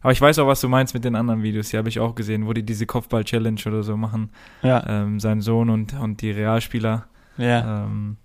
Aber 0.00 0.12
ich 0.12 0.20
weiß 0.20 0.38
auch, 0.38 0.46
was 0.46 0.60
du 0.60 0.68
meinst 0.68 0.94
mit 0.94 1.04
den 1.04 1.14
anderen 1.16 1.42
Videos. 1.42 1.70
Die 1.70 1.78
habe 1.78 1.88
ich 1.88 1.98
auch 1.98 2.14
gesehen, 2.14 2.46
wo 2.46 2.52
die 2.52 2.62
diese 2.62 2.84
Kopfball-Challenge 2.86 3.60
oder 3.66 3.82
so 3.82 3.96
machen. 3.96 4.30
Ja, 4.62 4.84
Ähm, 4.86 5.18
sein 5.18 5.40
Sohn 5.40 5.70
und, 5.70 5.94
und 5.98 6.20
die 6.20 6.30
Realspieler. 6.30 7.06
ja, 7.38 7.84
Ähm, 7.84 8.16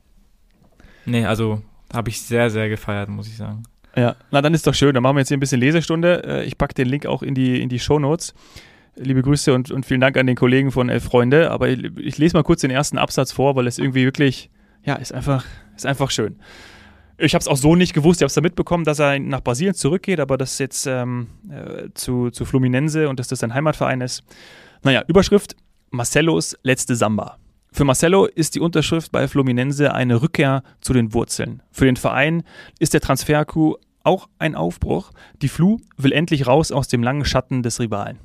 nee, 1.06 1.26
also 1.26 1.62
habe 1.94 2.10
ich 2.10 2.22
sehr, 2.22 2.50
sehr 2.50 2.70
gefeiert, 2.70 3.10
muss 3.10 3.28
ich 3.28 3.38
sagen. 3.38 3.64
ja. 3.96 4.16
Na, 4.32 4.42
dann 4.42 4.54
ist 4.54 4.66
doch 4.68 4.74
schön. 4.74 4.94
Dann 4.94 5.04
machen 5.04 5.16
wir 5.16 5.22
jetzt 5.22 5.30
hier 5.30 5.38
ein 5.38 5.40
bisschen 5.42 5.60
Lesestunde. 5.60 6.24
Äh, 6.24 6.46
Ich 6.46 6.58
packe 6.58 6.74
den 6.74 6.88
Link 6.88 7.06
auch 7.06 7.24
in 7.24 7.34
die, 7.36 7.62
in 7.62 7.70
die 7.70 7.80
Shownotes. 7.80 8.34
Liebe 8.96 9.22
Grüße 9.22 9.54
und, 9.54 9.72
und 9.72 9.86
vielen 9.86 10.02
Dank 10.02 10.18
an 10.18 10.28
den 10.28 10.36
Kollegen 10.36 10.72
von 10.72 10.90
Elf 10.90 11.04
Freunde. 11.06 11.52
Aber 11.52 11.70
ich, 11.70 11.84
ich 11.98 12.18
lese 12.18 12.36
mal 12.36 12.44
kurz 12.44 12.62
den 12.62 12.72
ersten 12.72 12.98
Absatz 12.98 13.32
vor, 13.32 13.56
weil 13.56 13.66
es 13.68 13.78
irgendwie 13.80 14.04
wirklich, 14.06 14.50
ja, 14.84 14.96
ist 14.96 15.14
einfach, 15.14 15.46
ist 15.76 15.86
einfach 15.86 16.12
schön. 16.12 16.38
Ich 17.18 17.34
habe 17.34 17.42
es 17.42 17.48
auch 17.48 17.58
so 17.58 17.76
nicht 17.76 17.94
gewusst. 17.94 18.20
Ich 18.22 18.24
habe 18.24 18.28
es 18.28 18.34
da 18.34 18.42
mitbekommen, 18.42 18.86
dass 18.86 19.00
er 19.00 19.20
nach 19.20 19.42
Brasilien 19.42 19.74
zurückgeht, 19.74 20.20
aber 20.20 20.38
das 20.38 20.58
jetzt 20.60 20.86
ähm, 20.86 21.28
äh, 21.50 21.90
zu, 21.94 22.30
zu 22.30 22.46
Fluminense 22.46 23.10
und 23.10 23.20
dass 23.20 23.28
das 23.28 23.40
sein 23.40 23.54
Heimatverein 23.54 24.00
ist. 24.02 24.24
Naja, 24.84 25.04
Überschrift: 25.08 25.56
Marcelos 25.92 26.56
letzte 26.64 26.96
Samba. 26.96 27.39
Für 27.72 27.86
Marcelo 27.86 28.26
ist 28.26 28.56
die 28.56 28.60
Unterschrift 28.60 29.12
bei 29.12 29.28
Fluminense 29.28 29.94
eine 29.94 30.22
Rückkehr 30.22 30.64
zu 30.82 30.94
den 30.94 31.14
Wurzeln. 31.14 31.62
Für 31.72 31.86
den 31.86 31.98
Verein 31.98 32.44
ist 32.80 32.94
der 32.94 33.02
Transfer-Coup 33.02 33.78
auch 34.04 34.28
ein 34.40 34.56
Aufbruch. 34.56 35.12
Die 35.42 35.50
Flu 35.50 35.78
will 35.98 36.12
endlich 36.12 36.48
raus 36.48 36.72
aus 36.72 36.88
dem 36.88 37.04
langen 37.04 37.26
Schatten 37.26 37.62
des 37.62 37.80
Rivalen. 37.80 38.20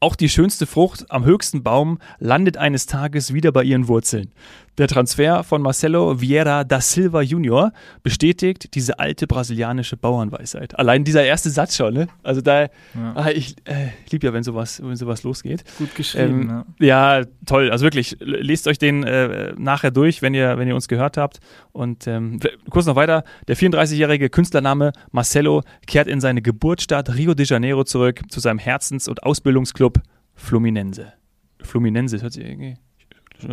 Auch 0.00 0.16
die 0.16 0.28
schönste 0.28 0.66
Frucht 0.66 1.10
am 1.10 1.24
höchsten 1.24 1.62
Baum 1.62 1.98
landet 2.18 2.56
eines 2.56 2.86
Tages 2.86 3.32
wieder 3.34 3.52
bei 3.52 3.62
ihren 3.62 3.86
Wurzeln. 3.86 4.32
Der 4.78 4.88
Transfer 4.88 5.44
von 5.44 5.60
Marcelo 5.60 6.18
Vieira 6.20 6.64
da 6.64 6.80
Silva 6.80 7.20
Junior 7.20 7.72
bestätigt 8.02 8.74
diese 8.74 8.98
alte 8.98 9.26
brasilianische 9.26 9.98
Bauernweisheit. 9.98 10.78
Allein 10.78 11.04
dieser 11.04 11.22
erste 11.24 11.50
Satz 11.50 11.76
schon, 11.76 11.92
ne? 11.92 12.06
Also 12.22 12.40
da, 12.40 12.62
Ja. 12.62 12.68
ah, 13.14 13.30
ich, 13.30 13.54
äh, 13.64 13.88
ich 14.06 14.12
liebe 14.12 14.26
ja, 14.26 14.32
wenn 14.32 14.42
sowas, 14.42 14.80
wenn 14.82 14.96
sowas 14.96 15.24
losgeht. 15.24 15.64
Gut 15.76 15.94
geschrieben, 15.94 16.42
Ähm, 16.42 16.64
ja. 16.80 17.18
Ja, 17.20 17.26
toll. 17.44 17.70
Also 17.70 17.84
wirklich, 17.84 18.16
lest 18.20 18.66
euch 18.66 18.78
den 18.78 19.04
äh, 19.04 19.52
nachher 19.58 19.90
durch, 19.90 20.22
wenn 20.22 20.32
ihr, 20.32 20.56
wenn 20.56 20.66
ihr 20.68 20.74
uns 20.74 20.88
gehört 20.88 21.18
habt. 21.18 21.40
Und 21.72 22.06
ähm, 22.06 22.40
kurz 22.70 22.86
noch 22.86 22.96
weiter. 22.96 23.24
Der 23.48 23.58
34-jährige 23.58 24.30
Künstlername 24.30 24.92
Marcelo 25.10 25.62
kehrt 25.86 26.08
in 26.08 26.20
seine 26.20 26.40
Geburtsstadt 26.40 27.14
Rio 27.14 27.34
de 27.34 27.44
Janeiro 27.44 27.84
zurück, 27.84 28.22
zu 28.30 28.40
seinem 28.40 28.58
Herzens- 28.58 29.06
und 29.06 29.22
Ausbildungsclub 29.22 30.00
Fluminense. 30.34 31.12
Fluminense, 31.60 32.22
hört 32.22 32.32
sich 32.32 32.44
irgendwie, 32.44 32.74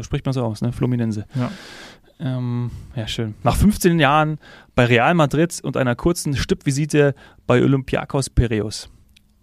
spricht 0.03 0.25
man 0.25 0.33
so 0.33 0.43
aus, 0.43 0.61
ne? 0.61 0.71
Fluminense. 0.71 1.25
Ja. 1.35 1.51
Ähm, 2.19 2.71
ja, 2.95 3.07
schön. 3.07 3.35
Nach 3.43 3.55
15 3.55 3.99
Jahren 3.99 4.39
bei 4.75 4.85
Real 4.85 5.13
Madrid 5.13 5.59
und 5.63 5.77
einer 5.77 5.95
kurzen 5.95 6.35
Stippvisite 6.35 7.15
bei 7.47 7.61
Olympiakos 7.61 8.29
Piraeus. 8.29 8.89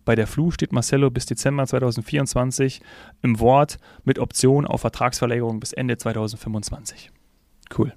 Bei 0.04 0.14
der 0.14 0.26
Flu 0.26 0.50
steht 0.50 0.72
Marcelo 0.72 1.10
bis 1.10 1.26
Dezember 1.26 1.66
2024 1.66 2.80
im 3.22 3.40
Wort 3.40 3.78
mit 4.04 4.18
Option 4.18 4.66
auf 4.66 4.82
Vertragsverlängerung 4.82 5.58
bis 5.58 5.72
Ende 5.72 5.96
2025. 5.96 7.10
Cool. 7.76 7.92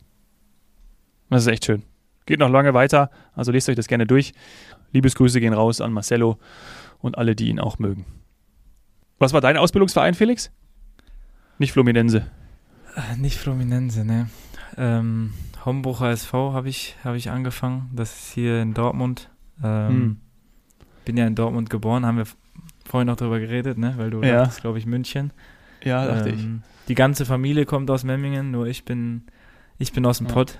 Das 1.30 1.44
ist 1.44 1.48
echt 1.48 1.66
schön. 1.66 1.84
Geht 2.26 2.40
noch 2.40 2.50
lange 2.50 2.74
weiter, 2.74 3.12
also 3.36 3.52
lest 3.52 3.70
euch 3.70 3.76
das 3.76 3.88
gerne 3.88 4.08
durch. 4.08 4.34
Liebesgrüße 4.92 5.40
gehen 5.40 5.54
raus 5.54 5.82
an 5.82 5.94
Marcelo 5.94 6.40
und 7.00 7.18
alle, 7.18 7.36
die 7.36 7.50
ihn 7.50 7.60
auch 7.60 7.80
mögen. 7.80 8.06
Was 9.20 9.34
war 9.34 9.42
dein 9.42 9.58
Ausbildungsverein, 9.58 10.14
Felix? 10.16 10.52
Nicht 11.60 11.74
Fluminense. 11.74 12.32
Nicht 13.18 13.38
Fluminense, 13.38 14.04
ne. 14.06 14.30
Ähm, 14.78 15.34
Homburg 15.66 16.02
SV 16.02 16.54
habe 16.54 16.70
ich, 16.70 16.96
hab 17.04 17.16
ich 17.16 17.30
angefangen. 17.30 17.90
Das 17.94 18.14
ist 18.16 18.34
hier 18.34 18.62
in 18.62 18.74
Dortmund. 18.74 19.30
Ähm, 19.64 19.88
Hm. 19.90 20.18
Bin 21.06 21.18
ja 21.18 21.26
in 21.28 21.36
Dortmund 21.36 21.70
geboren, 21.70 22.06
haben 22.06 22.18
wir 22.18 22.26
vorhin 22.86 23.08
noch 23.08 23.16
drüber 23.16 23.40
geredet, 23.40 23.78
ne? 23.78 23.94
Weil 23.98 24.10
du 24.12 24.22
Ja. 24.24 24.40
dachtest, 24.42 24.62
glaube 24.62 24.78
ich, 24.78 24.86
München. 24.86 25.32
Ja, 25.84 26.06
dachte 26.06 26.30
ich. 26.30 26.44
Ähm, 26.44 26.64
Die 26.88 26.96
ganze 26.96 27.26
Familie 27.26 27.66
kommt 27.66 27.90
aus 27.92 28.04
Memmingen, 28.04 28.52
nur 28.52 28.68
ich 28.68 28.84
bin, 28.86 29.24
ich 29.78 29.92
bin 29.94 30.06
aus 30.06 30.18
dem 30.20 30.28
Ja. 30.28 30.34
Pott. 30.34 30.60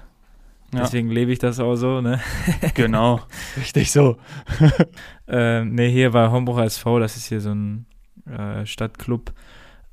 Ja. 0.74 0.82
Deswegen 0.82 1.10
lebe 1.10 1.32
ich 1.32 1.40
das 1.40 1.60
auch 1.60 1.76
so, 1.76 2.02
ne? 2.02 2.20
Genau, 2.76 3.22
richtig 3.58 3.92
so. 3.92 4.18
Ähm, 5.28 5.76
ne, 5.76 5.88
hier 5.88 6.12
bei 6.12 6.30
Homburg 6.30 6.60
SV, 6.60 7.00
das 7.00 7.16
ist 7.16 7.28
hier 7.28 7.40
so 7.42 7.52
ein 7.52 7.86
äh, 8.26 8.66
Stadtclub. 8.66 9.32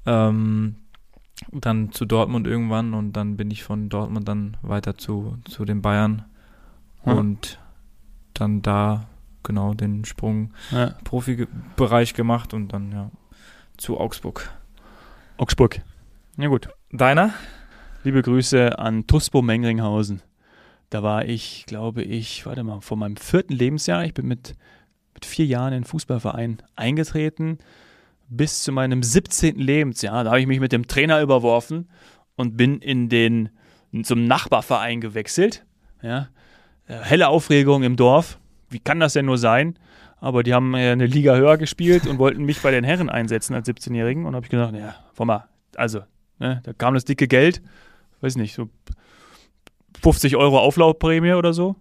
Ähm, 0.07 0.77
dann 1.53 1.93
zu 1.93 2.05
Dortmund 2.07 2.47
irgendwann 2.47 2.95
und 2.95 3.13
dann 3.13 3.37
bin 3.37 3.51
ich 3.51 3.63
von 3.65 3.89
Dortmund 3.89 4.27
dann 4.29 4.57
weiter 4.63 4.97
zu, 4.97 5.37
zu 5.45 5.65
den 5.65 5.83
Bayern 5.83 6.25
Ja. 7.05 7.13
und 7.13 7.59
dann 8.35 8.63
da 8.63 9.07
genau 9.43 9.75
den 9.75 10.05
Sprung 10.05 10.53
Ja. 10.71 10.95
Profibereich 11.05 12.15
gemacht 12.15 12.55
und 12.55 12.69
dann 12.73 12.93
ja 12.93 13.11
zu 13.77 13.99
Augsburg. 14.01 14.51
Augsburg. 15.37 15.81
Ja 16.39 16.49
gut. 16.49 16.69
Deiner? 16.91 17.33
Liebe 18.05 18.23
Grüße 18.23 18.79
an 18.79 19.07
Tuspo 19.07 19.43
Mengringhausen. 19.43 20.23
Da 20.91 21.03
war 21.03 21.25
ich, 21.25 21.65
glaube 21.67 22.03
ich, 22.03 22.47
warte 22.47 22.63
mal, 22.63 22.81
vor 22.81 22.97
meinem 22.97 23.17
vierten 23.17 23.53
Lebensjahr. 23.53 24.05
Ich 24.05 24.15
bin 24.15 24.27
mit, 24.27 24.55
mit 25.15 25.25
vier 25.27 25.45
Jahren 25.47 25.73
in 25.73 25.81
den 25.83 25.85
Fußballverein 25.85 26.59
eingetreten. 26.77 27.59
Bis 28.29 28.63
zu 28.63 28.73
meinem 28.73 29.03
17. 29.03 29.57
Lebensjahr. 29.57 30.25
Da 30.25 30.31
habe 30.31 30.41
ich 30.41 30.47
mich 30.47 30.61
mit 30.61 30.73
dem 30.73 30.87
Trainer 30.87 31.21
überworfen 31.21 31.89
und 32.37 32.57
bin 32.57 32.81
in 32.81 33.09
den 33.09 33.51
zum 34.03 34.25
Nachbarverein 34.25 35.01
gewechselt. 35.01 35.65
Ja. 36.03 36.29
Äh, 36.87 36.99
Helle 37.03 37.29
Aufregung 37.29 37.83
im 37.83 37.97
Dorf. 37.97 38.39
Wie 38.69 38.79
kann 38.79 39.01
das 39.01 39.15
denn 39.15 39.27
nur 39.27 39.39
sein? 39.39 39.79
Aber 40.19 40.43
die 40.43 40.55
haben 40.55 40.75
äh, 40.75 40.91
eine 40.91 41.07
Liga 41.07 41.37
höher 41.37 41.57
gespielt 41.57 42.07
und 42.07 42.19
wollten 42.19 42.45
mich 42.45 42.61
bei 42.63 42.71
den 42.71 42.85
Herren 42.85 43.09
einsetzen 43.09 43.55
als 43.55 43.69
17-Jährigen. 43.69 44.27
Und 44.27 44.35
habe 44.35 44.45
ich 44.45 44.51
gesagt, 44.51 44.75
ja, 44.75 44.95
komm 45.17 45.29
mal, 45.29 45.49
also, 45.77 46.01
ne, 46.39 46.61
da 46.65 46.73
kam 46.73 46.95
das 46.95 47.05
dicke 47.05 47.29
Geld, 47.29 47.63
weiß 48.21 48.37
nicht, 48.37 48.55
so 48.55 48.69
50 50.03 50.37
Euro 50.37 50.59
Auflaufprämie 50.59 51.35
oder 51.35 51.53
so. 51.53 51.77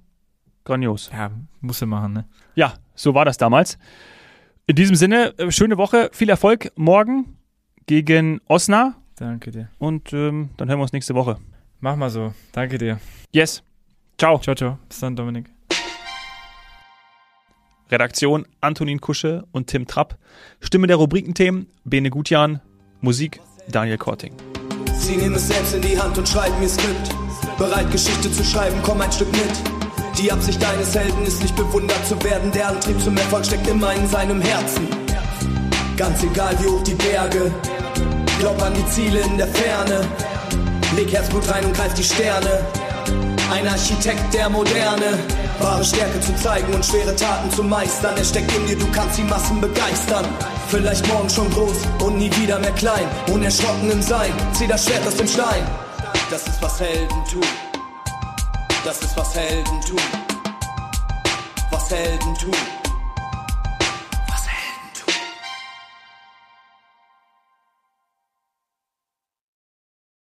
Grandios. 0.64 1.10
Ja, 1.14 1.32
musst 1.62 1.82
du 1.82 1.86
machen, 1.86 2.14
ne? 2.14 2.26
Ja, 2.56 2.74
so 2.96 3.14
war 3.14 3.26
das 3.26 3.38
damals. 3.38 3.78
In 4.68 4.76
diesem 4.76 4.96
Sinne, 4.96 5.38
äh, 5.38 5.52
schöne 5.52 5.78
Woche, 5.78 6.10
viel 6.12 6.30
Erfolg 6.30 6.72
morgen 6.76 7.38
gegen 7.86 8.42
Osnabrück 8.48 8.96
Danke 9.16 9.52
dir. 9.52 9.70
und 9.78 10.12
ähm, 10.12 10.50
dann 10.58 10.68
hören 10.68 10.80
wir 10.80 10.84
uns 10.84 10.92
nächste 10.92 11.14
Woche. 11.16 11.38
Mach 11.80 11.96
mal 11.96 12.10
so. 12.10 12.34
Danke 12.52 12.78
dir. 12.78 13.00
Yes. 13.32 13.64
Ciao. 14.18 14.40
Ciao, 14.40 14.56
ciao. 14.56 14.80
Bis 14.90 15.00
dann, 15.00 15.16
Dominik. 15.16 15.52
Redaktion 17.92 18.48
Antonin 18.62 19.00
Kusche 19.00 19.46
und 19.52 19.68
Tim 19.68 19.86
Trapp. 19.86 20.18
Stimme 20.60 20.88
der 20.88 20.96
Rubrikenthemen 20.96 21.68
Bene 21.84 22.10
Gutjan. 22.10 22.60
Musik 23.02 23.40
Daniel 23.70 24.00
Korting. 24.00 24.34
Sie 24.98 25.16
nehmen 25.16 25.36
es 25.36 25.48
selbst 25.48 25.76
in 25.76 25.82
die 25.82 26.00
Hand 26.00 26.18
und 26.18 26.28
schreiben 26.28 26.60
ihr 26.62 26.70
Skript. 26.70 27.16
Bereit, 27.60 27.92
Geschichte 27.92 28.32
zu 28.32 28.44
schreiben, 28.44 28.78
komm 28.82 29.00
ein 29.02 29.12
Stück 29.12 29.32
mit. 29.32 29.75
Die 30.18 30.32
Absicht 30.32 30.64
deines 30.64 30.96
Helden 30.96 31.26
ist 31.26 31.42
nicht 31.42 31.56
bewundert 31.56 32.06
zu 32.08 32.22
werden. 32.24 32.52
Der 32.52 32.70
Antrieb 32.70 33.02
zum 33.02 33.18
Erfolg 33.18 33.46
steckt 33.46 33.68
immer 33.68 33.94
in 33.94 34.08
seinem 34.08 34.42
Herzen. 34.42 34.88
Ganz 35.98 36.24
egal 36.24 36.56
wie 36.62 36.68
hoch 36.68 36.84
die 36.84 36.96
Berge. 36.96 37.52
Glaub 38.40 38.62
an 38.62 38.74
die 38.74 38.88
Ziele 38.88 39.20
in 39.20 39.38
der 39.38 39.48
Ferne. 39.48 40.08
Leg 40.96 41.12
Herzblut 41.12 41.50
rein 41.50 41.66
und 41.66 41.76
greif 41.76 41.94
die 41.94 42.04
Sterne. 42.04 42.66
Ein 43.52 43.68
Architekt 43.68 44.34
der 44.34 44.50
Moderne. 44.50 45.20
Wahre 45.60 45.84
Stärke 45.84 46.20
zu 46.22 46.34
zeigen 46.36 46.74
und 46.74 46.86
schwere 46.86 47.16
Taten 47.16 47.52
zu 47.52 47.64
meistern. 47.64 48.16
Er 48.18 48.24
steckt 48.24 48.54
in 48.56 48.66
dir, 48.68 48.78
du 48.78 48.88
kannst 48.92 49.18
die 49.18 49.24
Massen 49.24 49.60
begeistern. 49.60 50.26
Vielleicht 50.70 51.08
morgen 51.08 51.30
schon 51.30 51.50
groß 51.52 51.78
und 52.04 52.18
nie 52.18 52.32
wieder 52.38 52.60
mehr 52.60 52.72
klein. 52.72 53.06
Unerschrocken 53.32 53.92
im 53.92 54.02
Sein, 54.02 54.32
zieh 54.54 54.68
das 54.68 54.86
Schwert 54.86 55.06
aus 55.06 55.16
dem 55.16 55.28
Stein. 55.28 55.66
Das 56.30 56.48
ist 56.48 56.62
was 56.62 56.80
Helden 56.80 57.24
tun. 57.32 57.75
Das 58.86 59.02
ist 59.02 59.18
was 59.18 59.34
Helden 59.34 59.82
tun. 59.82 60.00
Was 61.72 61.90
Helden 61.90 62.36
tun. 62.36 62.75